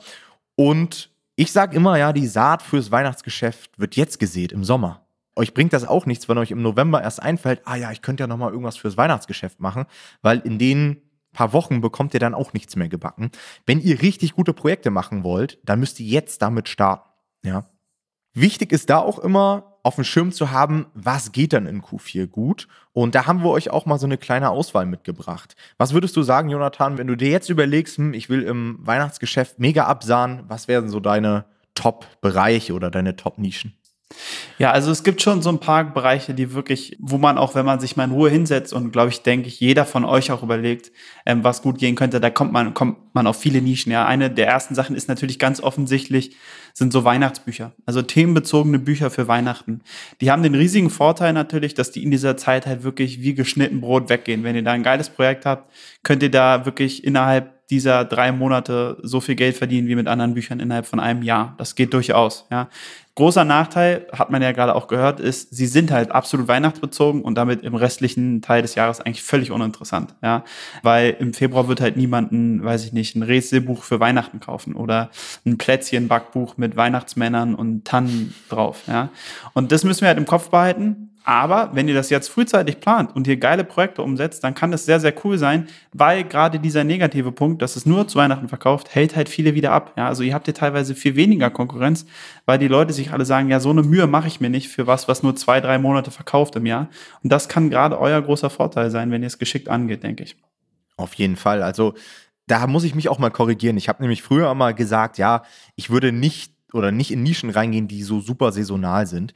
Und 0.54 1.10
ich 1.36 1.52
sage 1.52 1.76
immer, 1.76 1.98
ja, 1.98 2.12
die 2.12 2.26
Saat 2.26 2.62
fürs 2.62 2.90
Weihnachtsgeschäft 2.90 3.78
wird 3.78 3.96
jetzt 3.96 4.18
gesät 4.18 4.52
im 4.52 4.64
Sommer. 4.64 5.04
Euch 5.34 5.52
bringt 5.52 5.72
das 5.72 5.86
auch 5.86 6.06
nichts, 6.06 6.28
wenn 6.28 6.38
euch 6.38 6.50
im 6.50 6.62
November 6.62 7.02
erst 7.02 7.22
einfällt, 7.22 7.62
ah 7.64 7.76
ja, 7.76 7.90
ich 7.90 8.02
könnte 8.02 8.22
ja 8.22 8.26
noch 8.26 8.36
mal 8.36 8.50
irgendwas 8.50 8.76
fürs 8.76 8.96
Weihnachtsgeschäft 8.96 9.60
machen, 9.60 9.86
weil 10.20 10.40
in 10.40 10.58
den 10.58 11.02
paar 11.32 11.52
Wochen 11.54 11.80
bekommt 11.80 12.14
ihr 12.14 12.20
dann 12.20 12.34
auch 12.34 12.52
nichts 12.52 12.76
mehr 12.76 12.88
gebacken. 12.88 13.30
Wenn 13.66 13.80
ihr 13.80 14.02
richtig 14.02 14.34
gute 14.34 14.52
Projekte 14.52 14.90
machen 14.90 15.24
wollt, 15.24 15.58
dann 15.64 15.80
müsst 15.80 15.98
ihr 15.98 16.06
jetzt 16.06 16.42
damit 16.42 16.68
starten. 16.68 17.08
Ja. 17.42 17.64
Wichtig 18.34 18.72
ist 18.72 18.90
da 18.90 18.98
auch 18.98 19.18
immer, 19.18 19.71
auf 19.82 19.96
dem 19.96 20.04
Schirm 20.04 20.32
zu 20.32 20.50
haben, 20.50 20.86
was 20.94 21.32
geht 21.32 21.52
dann 21.52 21.66
in 21.66 21.82
Q4 21.82 22.26
gut. 22.26 22.68
Und 22.92 23.14
da 23.14 23.26
haben 23.26 23.42
wir 23.42 23.50
euch 23.50 23.70
auch 23.70 23.86
mal 23.86 23.98
so 23.98 24.06
eine 24.06 24.18
kleine 24.18 24.50
Auswahl 24.50 24.86
mitgebracht. 24.86 25.56
Was 25.78 25.92
würdest 25.92 26.16
du 26.16 26.22
sagen, 26.22 26.50
Jonathan, 26.50 26.98
wenn 26.98 27.06
du 27.06 27.16
dir 27.16 27.30
jetzt 27.30 27.48
überlegst, 27.48 27.98
hm, 27.98 28.14
ich 28.14 28.28
will 28.28 28.42
im 28.42 28.78
Weihnachtsgeschäft 28.80 29.58
mega 29.58 29.86
absahen, 29.86 30.44
was 30.48 30.68
wären 30.68 30.88
so 30.88 31.00
deine 31.00 31.44
Top-Bereiche 31.74 32.74
oder 32.74 32.90
deine 32.90 33.16
Top-Nischen? 33.16 33.74
Ja, 34.58 34.70
also 34.70 34.90
es 34.90 35.02
gibt 35.02 35.22
schon 35.22 35.42
so 35.42 35.50
ein 35.50 35.58
paar 35.58 35.84
Bereiche, 35.84 36.34
die 36.34 36.54
wirklich, 36.54 36.96
wo 37.00 37.18
man 37.18 37.38
auch, 37.38 37.54
wenn 37.54 37.66
man 37.66 37.80
sich 37.80 37.96
mal 37.96 38.04
in 38.04 38.12
Ruhe 38.12 38.30
hinsetzt 38.30 38.72
und 38.72 38.92
glaube 38.92 39.10
ich, 39.10 39.22
denke 39.22 39.48
ich, 39.48 39.60
jeder 39.60 39.84
von 39.84 40.04
euch 40.04 40.30
auch 40.30 40.42
überlegt, 40.42 40.92
ähm, 41.26 41.44
was 41.44 41.62
gut 41.62 41.78
gehen 41.78 41.94
könnte, 41.94 42.20
da 42.20 42.30
kommt 42.30 42.52
man, 42.52 42.74
kommt 42.74 42.98
man 43.14 43.26
auf 43.26 43.38
viele 43.40 43.60
Nischen. 43.62 43.92
Ja, 43.92 44.06
eine 44.06 44.30
der 44.30 44.46
ersten 44.46 44.74
Sachen 44.74 44.96
ist 44.96 45.08
natürlich 45.08 45.38
ganz 45.38 45.60
offensichtlich, 45.60 46.36
sind 46.74 46.92
so 46.92 47.04
Weihnachtsbücher. 47.04 47.72
Also 47.86 48.02
themenbezogene 48.02 48.78
Bücher 48.78 49.10
für 49.10 49.28
Weihnachten. 49.28 49.80
Die 50.20 50.30
haben 50.30 50.42
den 50.42 50.54
riesigen 50.54 50.90
Vorteil 50.90 51.32
natürlich, 51.32 51.74
dass 51.74 51.90
die 51.90 52.02
in 52.02 52.10
dieser 52.10 52.36
Zeit 52.36 52.66
halt 52.66 52.82
wirklich 52.82 53.22
wie 53.22 53.34
geschnitten 53.34 53.80
Brot 53.80 54.08
weggehen. 54.08 54.44
Wenn 54.44 54.56
ihr 54.56 54.62
da 54.62 54.72
ein 54.72 54.82
geiles 54.82 55.10
Projekt 55.10 55.46
habt, 55.46 55.70
könnt 56.02 56.22
ihr 56.22 56.30
da 56.30 56.64
wirklich 56.64 57.04
innerhalb 57.04 57.62
dieser 57.72 58.04
drei 58.04 58.32
Monate 58.32 58.98
so 59.02 59.20
viel 59.20 59.34
Geld 59.34 59.56
verdienen 59.56 59.88
wie 59.88 59.94
mit 59.94 60.06
anderen 60.06 60.34
Büchern 60.34 60.60
innerhalb 60.60 60.86
von 60.86 61.00
einem 61.00 61.22
Jahr. 61.22 61.54
Das 61.56 61.74
geht 61.74 61.94
durchaus. 61.94 62.46
Ja. 62.50 62.68
Großer 63.14 63.44
Nachteil, 63.44 64.06
hat 64.10 64.30
man 64.30 64.40
ja 64.40 64.52
gerade 64.52 64.74
auch 64.74 64.88
gehört, 64.88 65.20
ist, 65.20 65.54
sie 65.54 65.66
sind 65.66 65.90
halt 65.90 66.10
absolut 66.12 66.48
weihnachtsbezogen 66.48 67.20
und 67.20 67.34
damit 67.36 67.62
im 67.62 67.74
restlichen 67.74 68.40
Teil 68.40 68.62
des 68.62 68.74
Jahres 68.74 69.00
eigentlich 69.00 69.22
völlig 69.22 69.50
uninteressant, 69.50 70.14
ja. 70.22 70.44
Weil 70.82 71.16
im 71.18 71.34
Februar 71.34 71.68
wird 71.68 71.82
halt 71.82 71.98
niemanden, 71.98 72.64
weiß 72.64 72.86
ich 72.86 72.94
nicht, 72.94 73.14
ein 73.14 73.22
Rätselbuch 73.22 73.82
für 73.82 74.00
Weihnachten 74.00 74.40
kaufen 74.40 74.74
oder 74.74 75.10
ein 75.44 75.58
Plätzchenbackbuch 75.58 76.56
mit 76.56 76.76
Weihnachtsmännern 76.76 77.54
und 77.54 77.84
Tannen 77.84 78.34
drauf, 78.48 78.84
ja. 78.86 79.10
Und 79.52 79.72
das 79.72 79.84
müssen 79.84 80.00
wir 80.00 80.08
halt 80.08 80.18
im 80.18 80.26
Kopf 80.26 80.48
behalten. 80.48 81.10
Aber 81.24 81.70
wenn 81.72 81.86
ihr 81.86 81.94
das 81.94 82.10
jetzt 82.10 82.28
frühzeitig 82.28 82.80
plant 82.80 83.14
und 83.14 83.26
ihr 83.28 83.36
geile 83.36 83.62
Projekte 83.62 84.02
umsetzt, 84.02 84.42
dann 84.42 84.54
kann 84.54 84.72
das 84.72 84.86
sehr, 84.86 84.98
sehr 84.98 85.14
cool 85.24 85.38
sein, 85.38 85.68
weil 85.92 86.24
gerade 86.24 86.58
dieser 86.58 86.82
negative 86.82 87.30
Punkt, 87.30 87.62
dass 87.62 87.76
es 87.76 87.86
nur 87.86 88.08
zu 88.08 88.18
Weihnachten 88.18 88.48
verkauft, 88.48 88.94
hält 88.94 89.14
halt 89.14 89.28
viele 89.28 89.54
wieder 89.54 89.70
ab. 89.72 89.92
Ja, 89.96 90.08
also 90.08 90.24
ihr 90.24 90.34
habt 90.34 90.46
hier 90.46 90.54
teilweise 90.54 90.94
viel 90.94 91.14
weniger 91.14 91.50
Konkurrenz, 91.50 92.06
weil 92.44 92.58
die 92.58 92.68
Leute 92.68 92.92
sich 92.92 93.01
alle 93.10 93.24
sagen, 93.24 93.48
ja, 93.48 93.58
so 93.58 93.70
eine 93.70 93.82
Mühe 93.82 94.06
mache 94.06 94.28
ich 94.28 94.40
mir 94.40 94.50
nicht 94.50 94.68
für 94.68 94.86
was, 94.86 95.08
was 95.08 95.22
nur 95.22 95.34
zwei, 95.34 95.60
drei 95.60 95.78
Monate 95.78 96.10
verkauft 96.10 96.54
im 96.54 96.66
Jahr. 96.66 96.88
Und 97.24 97.32
das 97.32 97.48
kann 97.48 97.70
gerade 97.70 97.98
euer 97.98 98.22
großer 98.22 98.50
Vorteil 98.50 98.90
sein, 98.90 99.10
wenn 99.10 99.22
ihr 99.22 99.26
es 99.26 99.38
geschickt 99.38 99.68
angeht, 99.68 100.02
denke 100.02 100.22
ich. 100.22 100.36
Auf 100.96 101.14
jeden 101.14 101.36
Fall. 101.36 101.62
Also 101.62 101.94
da 102.46 102.66
muss 102.66 102.84
ich 102.84 102.94
mich 102.94 103.08
auch 103.08 103.18
mal 103.18 103.30
korrigieren. 103.30 103.76
Ich 103.76 103.88
habe 103.88 104.02
nämlich 104.02 104.22
früher 104.22 104.54
mal 104.54 104.74
gesagt, 104.74 105.18
ja, 105.18 105.42
ich 105.74 105.90
würde 105.90 106.12
nicht 106.12 106.54
oder 106.72 106.92
nicht 106.92 107.10
in 107.10 107.22
Nischen 107.22 107.50
reingehen, 107.50 107.88
die 107.88 108.02
so 108.02 108.20
super 108.20 108.52
saisonal 108.52 109.06
sind. 109.06 109.34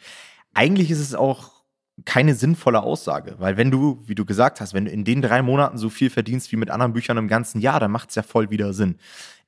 Eigentlich 0.54 0.90
ist 0.90 1.00
es 1.00 1.14
auch 1.14 1.56
keine 2.04 2.34
sinnvolle 2.34 2.82
Aussage, 2.82 3.36
weil 3.38 3.56
wenn 3.56 3.70
du, 3.70 4.02
wie 4.04 4.14
du 4.14 4.26
gesagt 4.26 4.60
hast, 4.60 4.74
wenn 4.74 4.84
du 4.84 4.90
in 4.90 5.04
den 5.04 5.22
drei 5.22 5.40
Monaten 5.40 5.78
so 5.78 5.88
viel 5.88 6.10
verdienst 6.10 6.52
wie 6.52 6.56
mit 6.56 6.70
anderen 6.70 6.92
Büchern 6.92 7.16
im 7.16 7.28
ganzen 7.28 7.60
Jahr, 7.60 7.80
dann 7.80 7.90
macht 7.90 8.10
es 8.10 8.16
ja 8.16 8.22
voll 8.22 8.50
wieder 8.50 8.74
Sinn. 8.74 8.96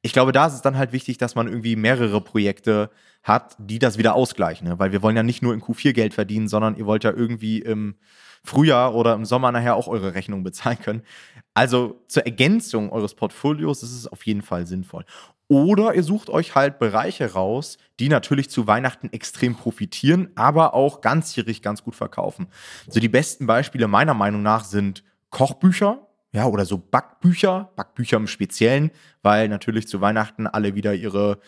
Ich 0.02 0.12
glaube, 0.12 0.32
da 0.32 0.46
ist 0.46 0.54
es 0.54 0.62
dann 0.62 0.78
halt 0.78 0.92
wichtig, 0.92 1.18
dass 1.18 1.34
man 1.34 1.48
irgendwie 1.48 1.74
mehrere 1.76 2.20
Projekte 2.20 2.90
hat, 3.22 3.56
die 3.58 3.78
das 3.78 3.98
wieder 3.98 4.14
ausgleichen, 4.14 4.68
ne? 4.68 4.78
weil 4.78 4.92
wir 4.92 5.02
wollen 5.02 5.16
ja 5.16 5.22
nicht 5.22 5.42
nur 5.42 5.54
in 5.54 5.60
Q4 5.60 5.92
Geld 5.92 6.14
verdienen, 6.14 6.48
sondern 6.48 6.76
ihr 6.76 6.86
wollt 6.86 7.04
ja 7.04 7.10
irgendwie 7.10 7.58
im 7.58 7.96
Frühjahr 8.44 8.94
oder 8.94 9.14
im 9.14 9.24
Sommer 9.24 9.50
nachher 9.52 9.74
auch 9.74 9.88
eure 9.88 10.14
Rechnung 10.14 10.44
bezahlen 10.44 10.78
können. 10.80 11.02
Also 11.54 12.04
zur 12.06 12.24
Ergänzung 12.24 12.90
eures 12.90 13.14
Portfolios 13.14 13.82
ist 13.82 13.92
es 13.92 14.06
auf 14.06 14.24
jeden 14.24 14.42
Fall 14.42 14.66
sinnvoll. 14.66 15.04
Oder 15.48 15.94
ihr 15.94 16.02
sucht 16.02 16.28
euch 16.28 16.54
halt 16.54 16.78
Bereiche 16.78 17.32
raus, 17.32 17.78
die 17.98 18.10
natürlich 18.10 18.50
zu 18.50 18.66
Weihnachten 18.66 19.10
extrem 19.12 19.56
profitieren, 19.56 20.30
aber 20.34 20.74
auch 20.74 21.00
ganzjährig 21.00 21.62
ganz 21.62 21.82
gut 21.82 21.96
verkaufen. 21.96 22.48
So 22.86 23.00
die 23.00 23.08
besten 23.08 23.46
Beispiele 23.46 23.88
meiner 23.88 24.14
Meinung 24.14 24.42
nach 24.42 24.64
sind 24.64 25.04
Kochbücher, 25.30 26.06
ja, 26.32 26.47
oder 26.47 26.64
so 26.64 26.78
Backbücher, 26.78 27.70
Backbücher 27.76 28.16
im 28.16 28.26
Speziellen, 28.26 28.90
weil 29.23 29.49
natürlich 29.49 29.88
zu 29.88 30.00
Weihnachten 30.00 30.47
alle 30.47 30.75
wieder 30.75 30.94
ihre 30.94 31.38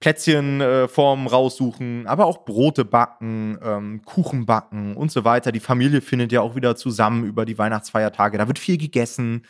Plätzchenformen 0.00 1.26
äh, 1.26 1.30
raussuchen, 1.30 2.06
aber 2.06 2.26
auch 2.26 2.44
Brote 2.44 2.84
backen, 2.84 3.58
ähm, 3.62 4.02
Kuchen 4.04 4.46
backen 4.46 4.96
und 4.96 5.10
so 5.10 5.24
weiter. 5.24 5.50
Die 5.50 5.60
Familie 5.60 6.00
findet 6.00 6.30
ja 6.30 6.40
auch 6.40 6.54
wieder 6.54 6.76
zusammen 6.76 7.24
über 7.24 7.44
die 7.44 7.58
Weihnachtsfeiertage. 7.58 8.38
Da 8.38 8.46
wird 8.46 8.60
viel 8.60 8.78
gegessen. 8.78 9.44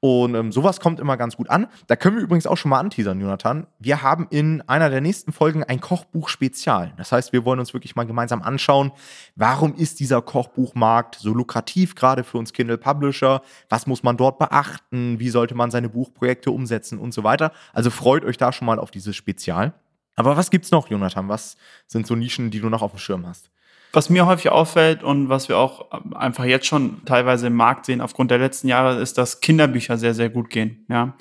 Und 0.00 0.34
ähm, 0.34 0.52
sowas 0.52 0.78
kommt 0.80 1.00
immer 1.00 1.16
ganz 1.16 1.36
gut 1.36 1.48
an. 1.48 1.68
Da 1.86 1.96
können 1.96 2.16
wir 2.16 2.22
übrigens 2.22 2.46
auch 2.46 2.56
schon 2.56 2.68
mal 2.68 2.78
anteasern, 2.78 3.18
Jonathan. 3.18 3.66
Wir 3.78 4.02
haben 4.02 4.26
in 4.30 4.60
einer 4.68 4.90
der 4.90 5.00
nächsten 5.00 5.32
Folgen 5.32 5.64
ein 5.64 5.80
Kochbuch-Spezial. 5.80 6.92
Das 6.98 7.12
heißt, 7.12 7.32
wir 7.32 7.44
wollen 7.46 7.60
uns 7.60 7.72
wirklich 7.72 7.96
mal 7.96 8.04
gemeinsam 8.04 8.42
anschauen, 8.42 8.92
warum 9.36 9.74
ist 9.74 9.98
dieser 10.00 10.20
Kochbuchmarkt 10.20 11.16
so 11.16 11.32
lukrativ, 11.32 11.94
gerade 11.94 12.24
für 12.24 12.36
uns 12.36 12.52
Kindle 12.52 12.76
Publisher? 12.76 13.40
Was 13.70 13.86
muss 13.86 14.02
man 14.02 14.18
dort 14.18 14.38
beachten? 14.38 15.18
Wie 15.18 15.30
sollte 15.30 15.54
man 15.54 15.70
seine 15.70 15.88
Buchprojekte 15.88 16.50
umsetzen 16.50 16.98
und 16.98 17.12
so 17.12 17.24
weiter? 17.24 17.52
Also 17.72 17.90
freut 17.90 18.24
euch 18.24 18.36
da 18.36 18.52
schon 18.52 18.66
mal 18.66 18.78
auf 18.78 18.90
dieses 18.90 19.16
Spezial. 19.16 19.72
Aber 20.14 20.36
was 20.36 20.50
gibt's 20.50 20.70
noch, 20.70 20.88
Jonathan? 20.88 21.28
Was 21.28 21.56
sind 21.86 22.06
so 22.06 22.14
Nischen, 22.14 22.50
die 22.50 22.60
du 22.60 22.68
noch 22.68 22.82
auf 22.82 22.92
dem 22.92 22.98
Schirm 22.98 23.26
hast? 23.26 23.50
Was 23.92 24.10
mir 24.10 24.26
häufig 24.26 24.50
auffällt 24.50 25.02
und 25.02 25.28
was 25.28 25.48
wir 25.48 25.56
auch 25.58 25.90
einfach 26.14 26.44
jetzt 26.44 26.66
schon 26.66 27.04
teilweise 27.04 27.46
im 27.46 27.54
Markt 27.54 27.86
sehen 27.86 28.00
aufgrund 28.00 28.30
der 28.30 28.38
letzten 28.38 28.68
Jahre, 28.68 29.00
ist, 29.00 29.16
dass 29.16 29.40
Kinderbücher 29.40 29.96
sehr, 29.96 30.14
sehr 30.14 30.28
gut 30.28 30.50
gehen. 30.50 30.84
Ja. 30.88 31.14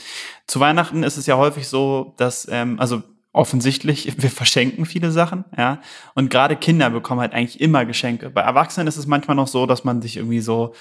Zu 0.48 0.60
Weihnachten 0.60 1.04
ist 1.04 1.18
es 1.18 1.26
ja 1.26 1.38
häufig 1.38 1.68
so, 1.68 2.14
dass, 2.18 2.48
ähm, 2.52 2.80
also 2.80 3.04
offensichtlich, 3.36 4.14
wir 4.22 4.30
verschenken 4.30 4.86
viele 4.86 5.12
Sachen, 5.12 5.46
ja. 5.58 5.82
Und 6.16 6.30
gerade 6.30 6.56
Kinder 6.56 6.90
bekommen 6.90 7.22
halt 7.22 7.34
eigentlich 7.34 7.62
immer 7.62 7.86
Geschenke. 7.86 8.30
Bei 8.30 8.42
Erwachsenen 8.42 8.88
ist 8.88 8.98
es 8.98 9.08
manchmal 9.08 9.36
noch 9.36 9.48
so, 9.48 9.66
dass 9.66 9.84
man 9.84 10.02
sich 10.02 10.18
irgendwie 10.18 10.42
so, 10.42 10.74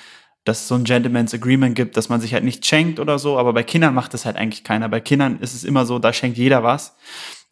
dass 0.44 0.60
es 0.60 0.68
so 0.68 0.74
ein 0.74 0.84
Gentleman's 0.84 1.34
Agreement 1.34 1.74
gibt, 1.74 1.96
dass 1.96 2.08
man 2.08 2.20
sich 2.20 2.34
halt 2.34 2.44
nicht 2.44 2.64
schenkt 2.64 3.00
oder 3.00 3.18
so, 3.18 3.38
aber 3.38 3.52
bei 3.52 3.62
Kindern 3.62 3.94
macht 3.94 4.14
das 4.14 4.24
halt 4.24 4.36
eigentlich 4.36 4.62
keiner. 4.62 4.88
Bei 4.88 5.00
Kindern 5.00 5.38
ist 5.40 5.54
es 5.54 5.64
immer 5.64 5.86
so, 5.86 5.98
da 5.98 6.12
schenkt 6.12 6.38
jeder 6.38 6.62
was. 6.62 6.96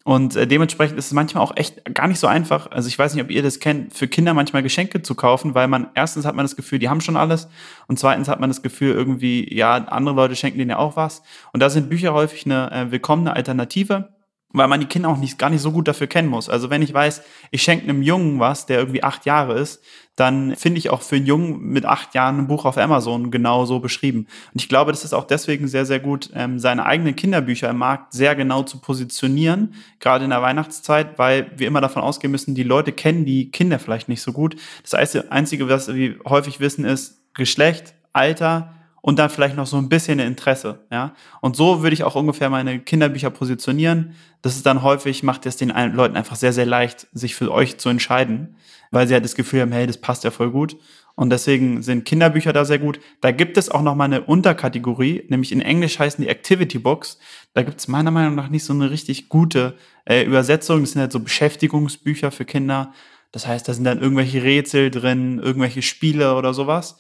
Und 0.04 0.36
äh, 0.36 0.46
dementsprechend 0.46 0.98
ist 0.98 1.06
es 1.06 1.12
manchmal 1.12 1.44
auch 1.44 1.56
echt 1.56 1.94
gar 1.94 2.08
nicht 2.08 2.18
so 2.18 2.26
einfach. 2.26 2.70
Also 2.70 2.88
ich 2.88 2.98
weiß 2.98 3.14
nicht, 3.14 3.22
ob 3.22 3.30
ihr 3.30 3.42
das 3.42 3.60
kennt, 3.60 3.94
für 3.94 4.08
Kinder 4.08 4.34
manchmal 4.34 4.62
Geschenke 4.62 5.02
zu 5.02 5.14
kaufen, 5.14 5.54
weil 5.54 5.68
man 5.68 5.88
erstens 5.94 6.24
hat 6.26 6.34
man 6.34 6.44
das 6.44 6.56
Gefühl, 6.56 6.78
die 6.78 6.88
haben 6.88 7.00
schon 7.00 7.16
alles 7.16 7.48
und 7.86 7.98
zweitens 7.98 8.28
hat 8.28 8.40
man 8.40 8.50
das 8.50 8.62
Gefühl 8.62 8.94
irgendwie, 8.94 9.54
ja, 9.54 9.74
andere 9.74 10.14
Leute 10.14 10.36
schenken 10.36 10.58
denen 10.58 10.70
ja 10.70 10.78
auch 10.78 10.96
was. 10.96 11.22
Und 11.52 11.60
da 11.60 11.70
sind 11.70 11.88
Bücher 11.88 12.14
häufig 12.14 12.44
eine 12.46 12.70
äh, 12.72 12.90
willkommene 12.90 13.34
Alternative 13.34 14.08
weil 14.52 14.68
man 14.68 14.80
die 14.80 14.86
Kinder 14.86 15.08
auch 15.08 15.18
nicht, 15.18 15.38
gar 15.38 15.50
nicht 15.50 15.62
so 15.62 15.72
gut 15.72 15.88
dafür 15.88 16.06
kennen 16.06 16.28
muss. 16.28 16.48
Also 16.48 16.70
wenn 16.70 16.82
ich 16.82 16.92
weiß, 16.92 17.22
ich 17.50 17.62
schenke 17.62 17.84
einem 17.84 18.02
Jungen 18.02 18.38
was, 18.38 18.66
der 18.66 18.78
irgendwie 18.78 19.02
acht 19.02 19.26
Jahre 19.26 19.58
ist, 19.58 19.82
dann 20.16 20.56
finde 20.56 20.78
ich 20.78 20.90
auch 20.90 21.00
für 21.00 21.16
einen 21.16 21.26
Jungen 21.26 21.60
mit 21.60 21.86
acht 21.86 22.14
Jahren 22.14 22.38
ein 22.38 22.46
Buch 22.46 22.66
auf 22.66 22.76
Amazon 22.76 23.30
genau 23.30 23.64
so 23.64 23.80
beschrieben. 23.80 24.26
Und 24.52 24.60
ich 24.60 24.68
glaube, 24.68 24.92
das 24.92 25.04
ist 25.04 25.14
auch 25.14 25.24
deswegen 25.24 25.68
sehr, 25.68 25.86
sehr 25.86 26.00
gut, 26.00 26.30
ähm, 26.34 26.58
seine 26.58 26.84
eigenen 26.84 27.16
Kinderbücher 27.16 27.70
im 27.70 27.78
Markt 27.78 28.12
sehr 28.12 28.34
genau 28.34 28.62
zu 28.62 28.78
positionieren, 28.78 29.74
gerade 30.00 30.24
in 30.24 30.30
der 30.30 30.42
Weihnachtszeit, 30.42 31.18
weil 31.18 31.50
wir 31.56 31.66
immer 31.66 31.80
davon 31.80 32.02
ausgehen 32.02 32.30
müssen, 32.30 32.54
die 32.54 32.62
Leute 32.62 32.92
kennen 32.92 33.24
die 33.24 33.50
Kinder 33.50 33.78
vielleicht 33.78 34.08
nicht 34.08 34.20
so 34.20 34.32
gut. 34.32 34.56
Das 34.82 34.94
Einzige, 35.30 35.68
was 35.68 35.92
wir 35.94 36.16
häufig 36.26 36.60
wissen, 36.60 36.84
ist 36.84 37.22
Geschlecht, 37.32 37.94
Alter, 38.12 38.74
und 39.02 39.18
dann 39.18 39.28
vielleicht 39.28 39.56
noch 39.56 39.66
so 39.66 39.76
ein 39.76 39.88
bisschen 39.88 40.18
Interesse, 40.20 40.86
ja. 40.90 41.14
Und 41.40 41.56
so 41.56 41.82
würde 41.82 41.92
ich 41.92 42.04
auch 42.04 42.14
ungefähr 42.14 42.48
meine 42.48 42.78
Kinderbücher 42.78 43.30
positionieren. 43.30 44.14
Das 44.40 44.56
ist 44.56 44.64
dann 44.64 44.82
häufig, 44.82 45.22
macht 45.22 45.44
es 45.44 45.56
den 45.56 45.68
Leuten 45.92 46.16
einfach 46.16 46.36
sehr, 46.36 46.52
sehr 46.52 46.66
leicht, 46.66 47.08
sich 47.12 47.34
für 47.34 47.52
euch 47.52 47.78
zu 47.78 47.88
entscheiden, 47.88 48.56
weil 48.90 49.06
sie 49.06 49.14
halt 49.14 49.24
das 49.24 49.34
Gefühl 49.34 49.60
haben, 49.60 49.72
hey, 49.72 49.86
das 49.86 49.98
passt 49.98 50.24
ja 50.24 50.30
voll 50.30 50.50
gut. 50.50 50.76
Und 51.14 51.30
deswegen 51.30 51.82
sind 51.82 52.04
Kinderbücher 52.04 52.52
da 52.52 52.64
sehr 52.64 52.78
gut. 52.78 53.00
Da 53.20 53.32
gibt 53.32 53.58
es 53.58 53.70
auch 53.70 53.82
noch 53.82 53.94
mal 53.94 54.04
eine 54.04 54.22
Unterkategorie, 54.22 55.24
nämlich 55.28 55.52
in 55.52 55.60
Englisch 55.60 55.98
heißen 55.98 56.24
die 56.24 56.30
Activity 56.30 56.78
Books. 56.78 57.18
Da 57.54 57.62
gibt 57.62 57.80
es 57.80 57.88
meiner 57.88 58.10
Meinung 58.10 58.34
nach 58.34 58.48
nicht 58.48 58.64
so 58.64 58.72
eine 58.72 58.90
richtig 58.90 59.28
gute 59.28 59.76
äh, 60.04 60.22
Übersetzung. 60.22 60.80
Das 60.80 60.92
sind 60.92 61.00
halt 61.00 61.12
so 61.12 61.20
Beschäftigungsbücher 61.20 62.30
für 62.30 62.44
Kinder. 62.44 62.94
Das 63.32 63.46
heißt, 63.46 63.66
da 63.68 63.74
sind 63.74 63.84
dann 63.84 64.00
irgendwelche 64.00 64.42
Rätsel 64.42 64.90
drin, 64.90 65.38
irgendwelche 65.38 65.82
Spiele 65.82 66.34
oder 66.34 66.54
sowas. 66.54 66.98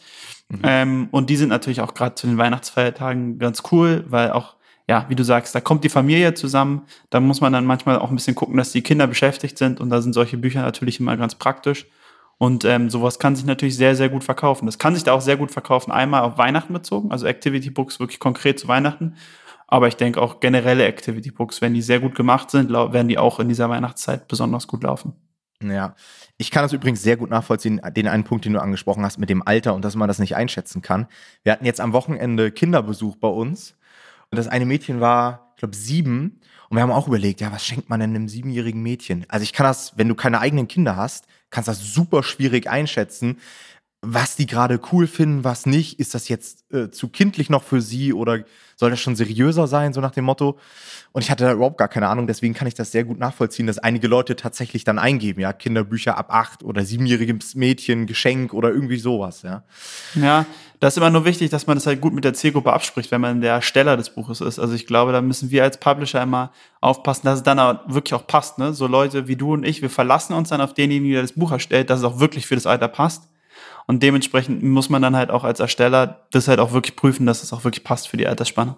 Mhm. 0.52 0.60
Ähm, 0.64 1.08
und 1.10 1.30
die 1.30 1.36
sind 1.36 1.48
natürlich 1.48 1.80
auch 1.80 1.94
gerade 1.94 2.14
zu 2.14 2.26
den 2.26 2.38
Weihnachtsfeiertagen 2.38 3.38
ganz 3.38 3.62
cool, 3.72 4.04
weil 4.08 4.32
auch, 4.32 4.56
ja, 4.86 5.06
wie 5.08 5.14
du 5.14 5.24
sagst, 5.24 5.54
da 5.54 5.60
kommt 5.60 5.82
die 5.84 5.88
Familie 5.88 6.34
zusammen. 6.34 6.82
Da 7.10 7.20
muss 7.20 7.40
man 7.40 7.52
dann 7.52 7.64
manchmal 7.64 7.98
auch 7.98 8.10
ein 8.10 8.16
bisschen 8.16 8.34
gucken, 8.34 8.56
dass 8.56 8.72
die 8.72 8.82
Kinder 8.82 9.06
beschäftigt 9.06 9.56
sind. 9.56 9.80
Und 9.80 9.90
da 9.90 10.02
sind 10.02 10.12
solche 10.12 10.36
Bücher 10.36 10.62
natürlich 10.62 11.00
immer 11.00 11.16
ganz 11.16 11.34
praktisch. 11.34 11.86
Und 12.36 12.64
ähm, 12.64 12.90
sowas 12.90 13.18
kann 13.18 13.36
sich 13.36 13.44
natürlich 13.44 13.76
sehr, 13.76 13.94
sehr 13.94 14.08
gut 14.08 14.24
verkaufen. 14.24 14.66
Das 14.66 14.78
kann 14.78 14.94
sich 14.94 15.04
da 15.04 15.12
auch 15.12 15.20
sehr 15.20 15.36
gut 15.36 15.52
verkaufen, 15.52 15.92
einmal 15.92 16.22
auf 16.22 16.38
Weihnachten 16.38 16.72
bezogen, 16.72 17.12
also 17.12 17.26
Activity 17.26 17.70
Books 17.70 18.00
wirklich 18.00 18.18
konkret 18.18 18.58
zu 18.58 18.68
Weihnachten. 18.68 19.14
Aber 19.68 19.88
ich 19.88 19.96
denke 19.96 20.20
auch 20.20 20.40
generelle 20.40 20.84
Activity 20.84 21.30
Books, 21.30 21.62
wenn 21.62 21.72
die 21.72 21.82
sehr 21.82 22.00
gut 22.00 22.14
gemacht 22.14 22.50
sind, 22.50 22.70
werden 22.70 23.08
die 23.08 23.16
auch 23.16 23.38
in 23.38 23.48
dieser 23.48 23.70
Weihnachtszeit 23.70 24.28
besonders 24.28 24.66
gut 24.66 24.82
laufen. 24.82 25.14
Ja, 25.70 25.94
ich 26.36 26.50
kann 26.50 26.62
das 26.62 26.72
übrigens 26.72 27.02
sehr 27.02 27.16
gut 27.16 27.30
nachvollziehen, 27.30 27.80
den 27.96 28.08
einen 28.08 28.24
Punkt, 28.24 28.44
den 28.44 28.52
du 28.52 28.60
angesprochen 28.60 29.04
hast 29.04 29.18
mit 29.18 29.30
dem 29.30 29.46
Alter 29.46 29.74
und 29.74 29.84
dass 29.84 29.94
man 29.94 30.08
das 30.08 30.18
nicht 30.18 30.36
einschätzen 30.36 30.82
kann. 30.82 31.06
Wir 31.42 31.52
hatten 31.52 31.64
jetzt 31.64 31.80
am 31.80 31.92
Wochenende 31.92 32.50
Kinderbesuch 32.50 33.16
bei 33.16 33.28
uns 33.28 33.76
und 34.30 34.38
das 34.38 34.48
eine 34.48 34.66
Mädchen 34.66 35.00
war, 35.00 35.52
ich 35.54 35.60
glaube, 35.60 35.76
sieben 35.76 36.40
und 36.68 36.76
wir 36.76 36.82
haben 36.82 36.90
auch 36.90 37.06
überlegt, 37.06 37.40
ja, 37.40 37.52
was 37.52 37.64
schenkt 37.64 37.90
man 37.90 38.00
denn 38.00 38.10
einem 38.10 38.28
siebenjährigen 38.28 38.82
Mädchen? 38.82 39.26
Also 39.28 39.44
ich 39.44 39.52
kann 39.52 39.64
das, 39.64 39.96
wenn 39.96 40.08
du 40.08 40.14
keine 40.14 40.40
eigenen 40.40 40.68
Kinder 40.68 40.96
hast, 40.96 41.26
kannst 41.50 41.68
das 41.68 41.92
super 41.92 42.22
schwierig 42.22 42.68
einschätzen, 42.68 43.38
was 44.04 44.34
die 44.34 44.46
gerade 44.46 44.80
cool 44.90 45.06
finden, 45.06 45.44
was 45.44 45.64
nicht. 45.64 46.00
Ist 46.00 46.14
das 46.14 46.28
jetzt 46.28 46.64
äh, 46.72 46.90
zu 46.90 47.08
kindlich 47.08 47.50
noch 47.50 47.62
für 47.62 47.80
sie 47.80 48.12
oder 48.12 48.40
soll 48.74 48.90
das 48.90 48.98
schon 48.98 49.14
seriöser 49.14 49.68
sein, 49.68 49.92
so 49.92 50.00
nach 50.00 50.10
dem 50.10 50.24
Motto? 50.24 50.58
Und 51.12 51.22
ich 51.22 51.30
hatte 51.30 51.44
da 51.44 51.52
überhaupt 51.52 51.78
gar 51.78 51.86
keine 51.86 52.08
Ahnung, 52.08 52.26
deswegen 52.26 52.52
kann 52.52 52.66
ich 52.66 52.74
das 52.74 52.90
sehr 52.90 53.04
gut 53.04 53.20
nachvollziehen, 53.20 53.68
dass 53.68 53.78
einige 53.78 54.08
Leute 54.08 54.34
tatsächlich 54.34 54.82
dann 54.82 54.98
eingeben, 54.98 55.40
ja, 55.40 55.52
Kinderbücher 55.52 56.18
ab 56.18 56.34
acht 56.34 56.64
oder 56.64 56.84
siebenjähriges 56.84 57.54
Mädchen, 57.54 58.06
Geschenk 58.06 58.52
oder 58.54 58.70
irgendwie 58.70 58.98
sowas, 58.98 59.42
ja. 59.42 59.62
Ja, 60.16 60.46
das 60.80 60.94
ist 60.94 60.96
immer 60.96 61.10
nur 61.10 61.24
wichtig, 61.24 61.50
dass 61.50 61.68
man 61.68 61.76
das 61.76 61.86
halt 61.86 62.00
gut 62.00 62.12
mit 62.12 62.24
der 62.24 62.34
Zielgruppe 62.34 62.72
abspricht, 62.72 63.12
wenn 63.12 63.20
man 63.20 63.40
der 63.40 63.62
Steller 63.62 63.96
des 63.96 64.10
Buches 64.10 64.40
ist. 64.40 64.58
Also 64.58 64.74
ich 64.74 64.86
glaube, 64.86 65.12
da 65.12 65.22
müssen 65.22 65.52
wir 65.52 65.62
als 65.62 65.78
Publisher 65.78 66.20
immer 66.20 66.50
aufpassen, 66.80 67.26
dass 67.26 67.38
es 67.38 67.42
dann 67.44 67.60
auch 67.60 67.78
wirklich 67.86 68.14
auch 68.14 68.26
passt, 68.26 68.58
ne? 68.58 68.72
So 68.72 68.88
Leute 68.88 69.28
wie 69.28 69.36
du 69.36 69.52
und 69.52 69.64
ich, 69.64 69.80
wir 69.80 69.90
verlassen 69.90 70.32
uns 70.32 70.48
dann 70.48 70.60
auf 70.60 70.74
denjenigen, 70.74 71.12
der 71.12 71.22
das 71.22 71.34
Buch 71.34 71.52
erstellt, 71.52 71.88
dass 71.88 72.00
es 72.00 72.04
auch 72.04 72.18
wirklich 72.18 72.48
für 72.48 72.56
das 72.56 72.66
Alter 72.66 72.88
passt. 72.88 73.28
Und 73.86 74.02
dementsprechend 74.02 74.62
muss 74.62 74.88
man 74.88 75.02
dann 75.02 75.16
halt 75.16 75.30
auch 75.30 75.44
als 75.44 75.60
Ersteller 75.60 76.26
das 76.30 76.48
halt 76.48 76.60
auch 76.60 76.72
wirklich 76.72 76.96
prüfen, 76.96 77.26
dass 77.26 77.42
es 77.42 77.52
auch 77.52 77.64
wirklich 77.64 77.84
passt 77.84 78.08
für 78.08 78.16
die 78.16 78.26
Altersspanne. 78.26 78.76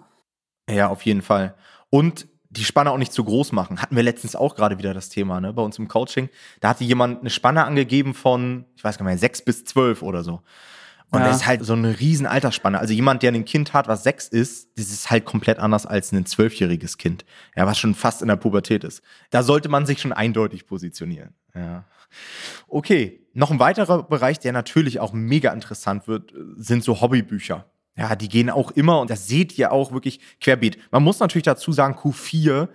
Ja, 0.69 0.89
auf 0.89 1.03
jeden 1.03 1.21
Fall. 1.21 1.55
Und 1.89 2.27
die 2.49 2.63
Spanne 2.63 2.91
auch 2.91 2.97
nicht 2.97 3.13
zu 3.13 3.23
groß 3.23 3.51
machen. 3.51 3.81
Hatten 3.81 3.95
wir 3.95 4.03
letztens 4.03 4.35
auch 4.35 4.55
gerade 4.55 4.77
wieder 4.77 4.93
das 4.93 5.09
Thema, 5.09 5.41
ne, 5.41 5.53
bei 5.53 5.61
uns 5.61 5.77
im 5.77 5.87
Coaching. 5.87 6.29
Da 6.61 6.69
hatte 6.69 6.83
jemand 6.83 7.19
eine 7.19 7.29
Spanne 7.29 7.65
angegeben 7.65 8.13
von, 8.13 8.65
ich 8.75 8.83
weiß 8.83 8.97
gar 8.97 9.03
nicht 9.05 9.11
mehr, 9.11 9.17
sechs 9.17 9.41
bis 9.41 9.65
zwölf 9.65 10.01
oder 10.01 10.23
so. 10.23 10.41
Und 11.11 11.19
ja. 11.19 11.27
das 11.27 11.37
ist 11.37 11.47
halt 11.47 11.63
so 11.63 11.73
eine 11.73 11.99
riesen 11.99 12.25
Altersspanne. 12.25 12.79
Also 12.79 12.93
jemand, 12.93 13.23
der 13.23 13.31
ein 13.31 13.45
Kind 13.45 13.73
hat, 13.73 13.87
was 13.87 14.03
sechs 14.03 14.27
ist, 14.27 14.77
das 14.77 14.89
ist 14.89 15.11
halt 15.11 15.25
komplett 15.25 15.59
anders 15.59 15.85
als 15.85 16.11
ein 16.11 16.25
zwölfjähriges 16.25 16.97
Kind. 16.97 17.25
Ja, 17.55 17.67
was 17.67 17.77
schon 17.77 17.93
fast 17.93 18.21
in 18.21 18.27
der 18.27 18.37
Pubertät 18.37 18.83
ist. 18.83 19.01
Da 19.29 19.43
sollte 19.43 19.69
man 19.69 19.85
sich 19.85 20.01
schon 20.01 20.13
eindeutig 20.13 20.65
positionieren. 20.65 21.35
Ja. 21.53 21.85
Okay. 22.67 23.24
Noch 23.37 23.51
ein 23.51 23.59
weiterer 23.59 24.03
Bereich, 24.03 24.39
der 24.39 24.53
natürlich 24.53 25.01
auch 25.01 25.11
mega 25.11 25.51
interessant 25.51 26.07
wird, 26.07 26.33
sind 26.55 26.85
so 26.85 27.01
Hobbybücher. 27.01 27.69
Ja, 27.97 28.15
die 28.15 28.29
gehen 28.29 28.49
auch 28.49 28.71
immer 28.71 29.01
und 29.01 29.09
das 29.09 29.27
seht 29.27 29.57
ihr 29.57 29.73
auch 29.73 29.91
wirklich 29.91 30.21
querbeet. 30.39 30.77
Man 30.91 31.03
muss 31.03 31.19
natürlich 31.19 31.43
dazu 31.43 31.73
sagen, 31.73 31.95
Q4 31.95 32.69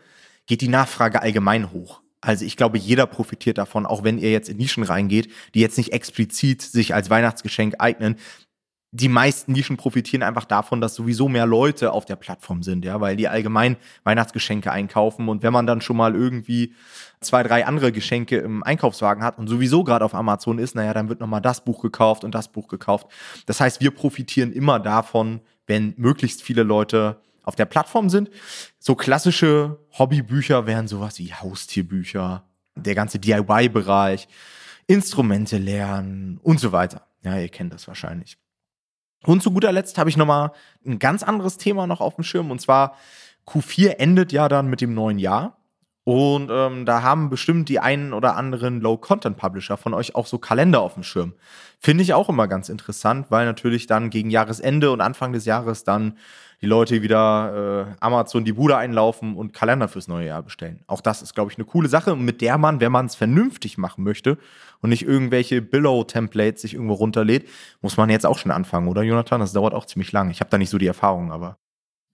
geht 0.47 0.61
die 0.61 0.69
Nachfrage 0.69 1.23
allgemein 1.23 1.73
hoch. 1.73 2.03
Also 2.21 2.45
ich 2.45 2.59
glaube, 2.59 2.77
jeder 2.77 3.07
profitiert 3.07 3.57
davon, 3.57 3.87
auch 3.87 4.05
wenn 4.05 4.19
ihr 4.19 4.31
jetzt 4.31 4.51
in 4.51 4.59
Nischen 4.59 4.83
reingeht, 4.83 5.33
die 5.55 5.61
jetzt 5.61 5.79
nicht 5.79 5.95
explizit 5.95 6.61
sich 6.61 6.95
als 6.95 7.09
Weihnachtsgeschenk 7.09 7.77
eignen. 7.79 8.17
Die 8.93 9.09
meisten 9.09 9.53
Nischen 9.53 9.77
profitieren 9.77 10.25
einfach 10.25 10.45
davon, 10.45 10.81
dass 10.81 10.97
sowieso 10.97 11.29
mehr 11.29 11.47
Leute 11.47 11.93
auf 11.93 12.07
der 12.07 12.17
Plattform 12.17 12.65
sind, 12.65 12.85
ja, 12.85 13.01
weil 13.01 13.17
die 13.17 13.29
allgemein 13.29 13.77
Weihnachtsgeschenke 14.03 14.73
einkaufen 14.73 15.29
und 15.29 15.45
wenn 15.45 15.53
man 15.53 15.67
dann 15.67 15.81
schon 15.81 15.97
mal 15.97 16.17
irgendwie 16.17 16.75
zwei, 17.21 17.45
drei 17.45 17.67
andere 17.67 17.93
Geschenke 17.93 18.39
im 18.39 18.65
Einkaufswagen 18.65 19.23
hat 19.23 19.39
und 19.39 19.47
sowieso 19.47 19.85
gerade 19.85 20.05
auf 20.05 20.13
Amazon 20.13 20.59
ist, 20.59 20.75
naja, 20.75 20.93
dann 20.93 21.09
wird 21.09 21.21
nochmal 21.21 21.41
das 21.41 21.65
Buch 21.65 21.83
gekauft 21.83 22.25
und 22.25 22.35
das 22.35 22.51
Buch 22.51 22.67
gekauft. 22.67 23.07
Das 23.47 23.61
heißt, 23.61 23.81
wir 23.81 23.93
profitieren 23.93 24.53
immer 24.53 24.81
davon, 24.81 25.41
wenn 25.69 25.95
möglichst 25.97 26.43
viele 26.43 26.65
Leute 26.65 27.21
auf 27.45 27.55
der 27.55 27.67
Plattform 27.67 28.11
sind. 28.11 28.29
So 28.81 28.97
klassische 28.97 29.79
Hobbybücher 29.99 30.67
wären 30.67 30.89
sowas 30.89 31.21
wie 31.21 31.33
Haustierbücher, 31.33 32.45
der 32.75 32.95
ganze 32.97 33.21
DIY-Bereich, 33.21 34.27
Instrumente 34.89 35.59
lernen 35.59 36.41
und 36.43 36.59
so 36.59 36.73
weiter. 36.73 37.07
Ja, 37.23 37.39
ihr 37.39 37.49
kennt 37.49 37.73
das 37.73 37.87
wahrscheinlich. 37.87 38.37
Und 39.25 39.43
zu 39.43 39.51
guter 39.51 39.73
Letzt 39.73 39.99
habe 39.99 40.11
ich 40.11 40.17
nochmal 40.17 40.53
ein 40.85 40.99
ganz 40.99 41.23
anderes 41.23 41.59
Thema 41.59 41.87
noch 41.87 42.01
auf 42.01 42.15
dem 42.15 42.25
Schirm 42.25 42.51
und 42.51 42.61
zwar 42.61 42.97
Q4 43.47 43.99
endet 43.99 44.33
ja 44.33 44.49
dann 44.49 44.69
mit 44.69 44.81
dem 44.81 44.95
neuen 44.95 45.19
Jahr. 45.19 45.60
Und 46.05 46.49
ähm, 46.51 46.87
da 46.87 47.03
haben 47.03 47.29
bestimmt 47.29 47.69
die 47.69 47.79
einen 47.79 48.13
oder 48.13 48.37
anderen 48.37 48.81
Low-Content-Publisher 48.81 49.77
von 49.77 49.93
euch 49.93 50.15
auch 50.15 50.27
so 50.27 50.39
Kalender 50.39 50.81
auf 50.81 50.95
dem 50.95 51.03
Schirm. 51.03 51.35
Finde 51.79 52.03
ich 52.03 52.15
auch 52.15 52.29
immer 52.29 52.49
ganz 52.49 52.69
interessant, 52.69 53.27
weil 53.31 53.45
natürlich 53.47 53.87
dann 53.87 54.11
gegen 54.11 54.31
Jahresende 54.31 54.91
und 54.91 55.01
Anfang 55.01 55.33
des 55.33 55.45
Jahres 55.45 55.85
dann 55.85 56.17
die 56.63 56.67
Leute 56.67 57.01
wieder 57.01 57.87
äh, 57.89 58.05
Amazon 58.05 58.45
die 58.45 58.53
Bude 58.53 58.77
einlaufen 58.77 59.35
und 59.35 59.53
Kalender 59.53 59.89
fürs 59.89 60.09
neue 60.09 60.27
Jahr 60.27 60.43
bestellen. 60.43 60.81
Auch 60.87 61.01
das 61.01 61.23
ist, 61.23 61.35
glaube 61.35 61.51
ich, 61.51 61.59
eine 61.59 61.65
coole 61.65 61.89
Sache, 61.89 62.17
mit 62.17 62.41
der 62.43 62.59
man, 62.59 62.81
wenn 62.81 62.93
man 62.93 63.07
es 63.07 63.15
vernünftig 63.15 63.79
machen 63.79 64.05
möchte 64.05 64.37
und 64.81 64.91
nicht 64.91 65.07
irgendwelche 65.07 65.63
Billow-Templates 65.63 66.63
sich 66.63 66.75
irgendwo 66.75 66.95
runterlädt, 66.95 67.49
muss 67.81 67.97
man 67.97 68.11
jetzt 68.11 68.27
auch 68.27 68.39
schon 68.39 68.53
anfangen, 68.53 68.89
oder 68.89 69.03
Jonathan? 69.03 69.41
Das 69.41 69.53
dauert 69.53 69.75
auch 69.75 69.87
ziemlich 69.87 70.13
lange. 70.13 70.33
Ich 70.33 70.41
habe 70.41 70.51
da 70.51 70.59
nicht 70.59 70.71
so 70.71 70.79
die 70.79 70.87
Erfahrung, 70.87 71.33
aber. 71.33 71.60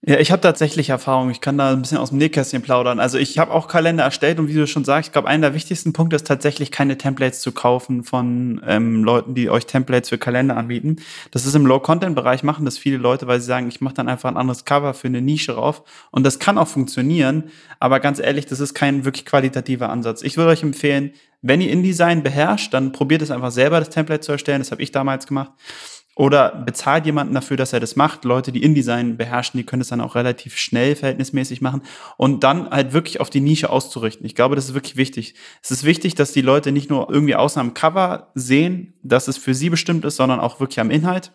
Ja, 0.05 0.19
ich 0.19 0.31
habe 0.31 0.41
tatsächlich 0.41 0.89
Erfahrung. 0.89 1.31
Ich 1.31 1.41
kann 1.41 1.57
da 1.57 1.71
ein 1.71 1.81
bisschen 1.81 1.97
aus 1.97 2.09
dem 2.09 2.19
Nähkästchen 2.19 2.61
plaudern. 2.61 2.99
Also 2.99 3.17
ich 3.17 3.39
habe 3.39 3.51
auch 3.51 3.67
Kalender 3.67 4.03
erstellt 4.03 4.37
und 4.39 4.47
wie 4.47 4.53
du 4.53 4.67
schon 4.67 4.85
sagst, 4.85 5.09
ich 5.09 5.11
glaube, 5.11 5.27
einer 5.27 5.47
der 5.47 5.53
wichtigsten 5.55 5.91
Punkte 5.91 6.15
ist 6.15 6.27
tatsächlich 6.27 6.71
keine 6.71 6.97
Templates 6.99 7.41
zu 7.41 7.51
kaufen 7.51 8.03
von 8.03 8.61
ähm, 8.65 9.03
Leuten, 9.03 9.33
die 9.33 9.49
euch 9.49 9.65
Templates 9.65 10.09
für 10.09 10.19
Kalender 10.19 10.55
anbieten. 10.55 10.97
Das 11.31 11.47
ist 11.47 11.55
im 11.55 11.65
Low-Content-Bereich 11.65 12.43
machen 12.43 12.63
das 12.63 12.77
viele 12.77 12.97
Leute, 12.97 13.25
weil 13.25 13.39
sie 13.41 13.47
sagen, 13.47 13.67
ich 13.67 13.81
mache 13.81 13.95
dann 13.95 14.07
einfach 14.07 14.29
ein 14.29 14.37
anderes 14.37 14.65
Cover 14.65 14.93
für 14.93 15.07
eine 15.07 15.21
Nische 15.21 15.53
rauf. 15.55 15.83
Und 16.11 16.23
das 16.23 16.37
kann 16.37 16.59
auch 16.59 16.67
funktionieren, 16.67 17.45
aber 17.79 17.99
ganz 17.99 18.19
ehrlich, 18.19 18.45
das 18.45 18.59
ist 18.59 18.75
kein 18.75 19.03
wirklich 19.03 19.25
qualitativer 19.25 19.89
Ansatz. 19.89 20.21
Ich 20.21 20.37
würde 20.37 20.51
euch 20.51 20.61
empfehlen, 20.61 21.11
wenn 21.41 21.59
ihr 21.59 21.71
InDesign 21.71 22.23
beherrscht, 22.23 22.73
dann 22.73 22.91
probiert 22.91 23.23
es 23.23 23.31
einfach 23.31 23.51
selber, 23.51 23.79
das 23.79 23.89
Template 23.89 24.21
zu 24.21 24.31
erstellen. 24.31 24.59
Das 24.59 24.71
habe 24.71 24.81
ich 24.83 24.91
damals 24.91 25.27
gemacht. 25.27 25.51
Oder 26.17 26.49
bezahlt 26.65 27.05
jemanden 27.05 27.35
dafür, 27.35 27.57
dass 27.57 27.73
er 27.73 27.79
das 27.79 27.95
macht. 27.95 28.25
Leute, 28.25 28.51
die 28.51 28.63
InDesign 28.63 29.17
beherrschen, 29.17 29.59
die 29.59 29.63
können 29.63 29.83
es 29.83 29.89
dann 29.89 30.01
auch 30.01 30.15
relativ 30.15 30.57
schnell 30.57 30.95
verhältnismäßig 30.95 31.61
machen 31.61 31.83
und 32.17 32.43
dann 32.43 32.71
halt 32.71 32.91
wirklich 32.91 33.21
auf 33.21 33.29
die 33.29 33.39
Nische 33.39 33.69
auszurichten. 33.69 34.25
Ich 34.25 34.33
glaube, 34.33 34.55
das 34.55 34.65
ist 34.65 34.73
wirklich 34.73 34.97
wichtig. 34.97 35.35
Es 35.61 35.69
ist 35.69 35.83
wichtig, 35.83 36.15
dass 36.15 36.31
die 36.31 36.41
Leute 36.41 36.71
nicht 36.71 36.89
nur 36.89 37.11
irgendwie 37.11 37.35
außen 37.35 37.59
am 37.59 37.75
Cover 37.75 38.31
sehen, 38.33 38.95
dass 39.03 39.27
es 39.27 39.37
für 39.37 39.53
sie 39.53 39.69
bestimmt 39.69 40.05
ist, 40.05 40.15
sondern 40.15 40.39
auch 40.39 40.59
wirklich 40.59 40.79
am 40.79 40.89
Inhalt. 40.89 41.31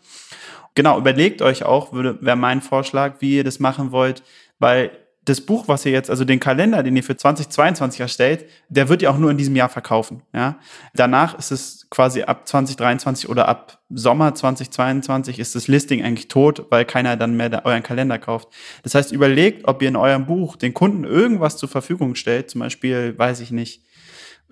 Genau, 0.75 0.99
überlegt 0.99 1.43
euch 1.43 1.63
auch, 1.63 1.93
wäre 1.93 2.37
mein 2.37 2.61
Vorschlag, 2.61 3.21
wie 3.21 3.37
ihr 3.37 3.45
das 3.45 3.61
machen 3.61 3.93
wollt, 3.93 4.25
weil 4.59 4.91
das 5.25 5.41
Buch, 5.41 5.69
was 5.69 5.87
ihr 5.87 5.93
jetzt, 5.93 6.11
also 6.11 6.25
den 6.25 6.41
Kalender, 6.41 6.83
den 6.83 6.97
ihr 6.97 7.05
für 7.05 7.17
2022 7.17 8.01
erstellt, 8.01 8.47
der 8.69 8.89
wird 8.89 9.03
ihr 9.03 9.11
auch 9.11 9.19
nur 9.19 9.31
in 9.31 9.37
diesem 9.37 9.55
Jahr 9.55 9.69
verkaufen. 9.69 10.23
Ja? 10.33 10.59
Danach 10.95 11.39
ist 11.39 11.53
es 11.53 11.87
quasi 11.91 12.23
ab 12.23 12.49
2023 12.49 13.29
oder 13.29 13.49
ab 13.49 13.79
Sommer 13.89 14.35
2022 14.35 15.39
ist 15.39 15.55
das 15.55 15.69
Listing 15.69 16.03
eigentlich 16.03 16.29
tot, 16.29 16.67
weil 16.71 16.85
keiner 16.85 17.17
dann 17.17 17.37
mehr 17.37 17.65
euren 17.65 17.83
Kalender 17.83 18.19
kauft. 18.19 18.49
Das 18.83 18.95
heißt, 18.95 19.13
überlegt, 19.13 19.69
ob 19.69 19.83
ihr 19.83 19.89
in 19.89 19.97
eurem 19.97 20.27
Buch 20.27 20.57
den 20.57 20.75
Kunden 20.75 21.05
irgendwas 21.05 21.57
zur 21.57 21.69
Verfügung 21.69 22.15
stellt, 22.15 22.51
zum 22.51 22.61
Beispiel, 22.61 23.17
weiß 23.17 23.41
ich 23.41 23.51
nicht, 23.51 23.83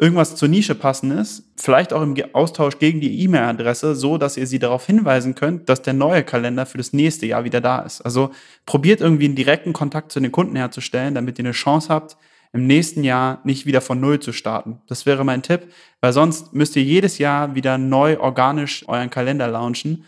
irgendwas 0.01 0.35
zur 0.35 0.49
Nische 0.49 0.75
passendes, 0.75 1.53
vielleicht 1.57 1.93
auch 1.93 2.01
im 2.01 2.17
Austausch 2.33 2.79
gegen 2.79 3.03
die 3.03 3.23
E-Mail-Adresse, 3.23 3.95
so 3.95 4.17
dass 4.17 4.39
ihr 4.39 4.47
sie 4.47 4.59
darauf 4.59 4.87
hinweisen 4.87 5.35
könnt, 5.35 5.69
dass 5.69 5.83
der 5.83 5.93
neue 5.93 6.25
Kalender 6.25 6.65
für 6.65 6.79
das 6.79 6.95
nächste 6.95 7.27
Jahr 7.27 7.45
wieder 7.45 7.61
da 7.61 7.81
ist. 7.81 8.01
Also 8.01 8.31
probiert 8.65 9.03
irgendwie 9.03 9.27
einen 9.27 9.35
direkten 9.35 9.75
Kontakt 9.75 10.11
zu 10.11 10.19
den 10.19 10.33
Kunden 10.33 10.57
herzustellen, 10.57 11.15
damit 11.15 11.39
ihr 11.39 11.45
eine 11.45 11.53
Chance 11.53 11.91
habt, 11.91 12.17
im 12.55 12.67
nächsten 12.67 13.05
Jahr 13.05 13.41
nicht 13.45 13.67
wieder 13.67 13.83
von 13.83 14.01
Null 14.01 14.21
zu 14.21 14.33
starten. 14.33 14.81
Das 14.87 15.05
wäre 15.05 15.23
mein 15.23 15.43
Tipp, 15.43 15.69
weil 16.01 16.15
sonst 16.15 16.55
müsst 16.55 16.77
ihr 16.77 16.83
jedes 16.83 17.19
Jahr 17.19 17.55
wieder 17.55 17.77
neu 17.77 18.19
organisch 18.19 18.89
euren 18.89 19.11
Kalender 19.11 19.49
launchen. 19.49 20.05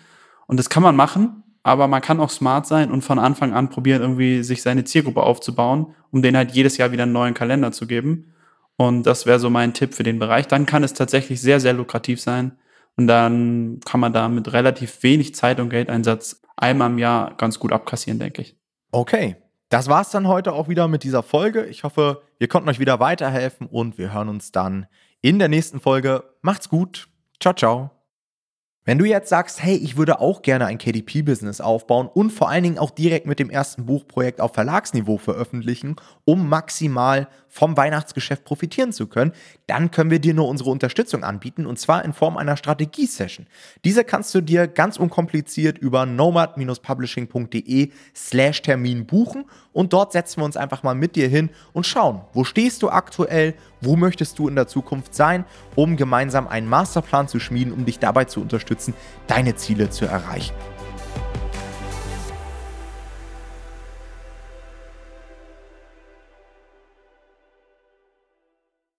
Und 0.47 0.59
das 0.59 0.71
kann 0.71 0.83
man 0.83 0.97
machen, 0.97 1.43
aber 1.63 1.87
man 1.87 2.01
kann 2.01 2.19
auch 2.19 2.31
smart 2.31 2.67
sein 2.67 2.91
und 2.91 3.03
von 3.03 3.19
Anfang 3.19 3.53
an 3.53 3.69
probieren, 3.69 4.01
irgendwie 4.01 4.43
sich 4.43 4.63
seine 4.63 4.85
Zielgruppe 4.85 5.23
aufzubauen, 5.23 5.95
um 6.11 6.23
denen 6.23 6.39
halt 6.39 6.53
jedes 6.53 6.79
Jahr 6.79 6.93
wieder 6.93 7.03
einen 7.03 7.13
neuen 7.13 7.35
Kalender 7.35 7.73
zu 7.73 7.87
geben. 7.87 8.33
Und 8.77 9.05
das 9.05 9.27
wäre 9.27 9.39
so 9.39 9.51
mein 9.51 9.75
Tipp 9.75 9.95
für 9.95 10.03
den 10.03 10.19
Bereich. 10.19 10.49
Dann 10.49 10.67
kann 10.67 10.83
es 10.85 10.95
tatsächlich 10.95 11.41
sehr, 11.41 11.61
sehr 11.61 11.73
lukrativ 11.73 12.21
sein. 12.21 12.59
Und 12.97 13.07
dann 13.07 13.81
kann 13.85 14.01
man 14.01 14.13
da 14.13 14.29
mit 14.29 14.53
relativ 14.53 15.03
wenig 15.03 15.35
Zeit 15.35 15.61
und 15.61 15.71
Geldeinsatz 15.71 16.43
einmal 16.57 16.91
im 16.91 16.99
Jahr 16.99 17.35
ganz 17.37 17.59
gut 17.59 17.73
abkassieren, 17.73 18.19
denke 18.19 18.43
ich. 18.43 18.57
Okay. 18.91 19.37
Das 19.69 19.89
war's 19.89 20.11
dann 20.11 20.29
heute 20.29 20.53
auch 20.53 20.69
wieder 20.69 20.87
mit 20.87 21.03
dieser 21.03 21.23
Folge. 21.23 21.65
Ich 21.65 21.83
hoffe, 21.83 22.21
wir 22.39 22.49
konnten 22.49 22.69
euch 22.69 22.79
wieder 22.79 23.01
weiterhelfen 23.01 23.67
und 23.67 23.97
wir 23.97 24.13
hören 24.13 24.29
uns 24.29 24.53
dann 24.53 24.87
in 25.23 25.39
der 25.39 25.49
nächsten 25.49 25.81
Folge. 25.81 26.25
Macht's 26.43 26.69
gut. 26.69 27.09
Ciao, 27.41 27.55
ciao. 27.55 28.02
Wenn 28.85 28.99
du 28.99 29.05
jetzt 29.05 29.29
sagst, 29.29 29.63
hey, 29.63 29.77
ich 29.77 29.97
würde 29.97 30.21
auch 30.21 30.43
gerne 30.43 30.67
ein 30.67 30.77
KDP-Business 30.77 31.61
aufbauen 31.61 32.09
und 32.13 32.33
vor 32.33 32.49
allen 32.49 32.65
Dingen 32.65 32.79
auch 32.79 32.91
direkt 32.91 33.27
mit 33.27 33.39
dem 33.39 33.49
ersten 33.49 33.87
Buchprojekt 33.87 34.41
auf 34.41 34.55
Verlagsniveau 34.55 35.19
veröffentlichen, 35.19 35.95
um 36.25 36.49
maximal 36.49 37.29
vom 37.53 37.77
Weihnachtsgeschäft 37.77 38.45
profitieren 38.45 38.93
zu 38.93 39.07
können, 39.07 39.33
dann 39.67 39.91
können 39.91 40.11
wir 40.11 40.21
dir 40.21 40.33
nur 40.33 40.49
unsere 40.49 40.71
Unterstützung 40.71 41.23
anbieten 41.23 41.67
und 41.67 41.79
zwar 41.79 42.03
in 42.03 42.15
Form 42.15 42.39
einer 42.39 42.57
Strategie-Session. 42.57 43.47
Diese 43.85 44.05
kannst 44.05 44.35
du 44.35 44.41
dir 44.41 44.67
ganz 44.67 44.97
unkompliziert 44.97 45.77
über 45.77 46.07
nomad-publishing.de 46.07 47.91
slash 48.17 48.63
Termin 48.63 49.07
buchen 49.07 49.45
und 49.73 49.93
dort 49.93 50.13
setzen 50.13 50.41
wir 50.41 50.47
uns 50.47 50.57
einfach 50.57 50.83
mal 50.83 50.95
mit 50.95 51.15
dir 51.15 51.29
hin 51.29 51.51
und 51.75 51.87
schauen, 51.87 52.23
wo 52.33 52.43
stehst 52.43 52.83
du 52.83 52.89
aktuell, 52.89 53.55
wo 53.83 53.97
möchtest 53.97 54.39
du 54.39 54.49
in 54.49 54.55
der 54.55 54.67
Zukunft 54.67 55.15
sein, 55.15 55.45
um 55.75 55.97
gemeinsam 55.97 56.49
einen 56.49 56.69
Masterplan 56.69 57.29
zu 57.29 57.39
schmieden, 57.39 57.75
um 57.75 57.85
dich 57.85 57.99
dabei 57.99 58.25
zu 58.25 58.41
unterstützen, 58.73 58.95
deine 59.27 59.55
Ziele 59.57 59.91
zu 59.91 60.07
erreichen. 60.07 60.55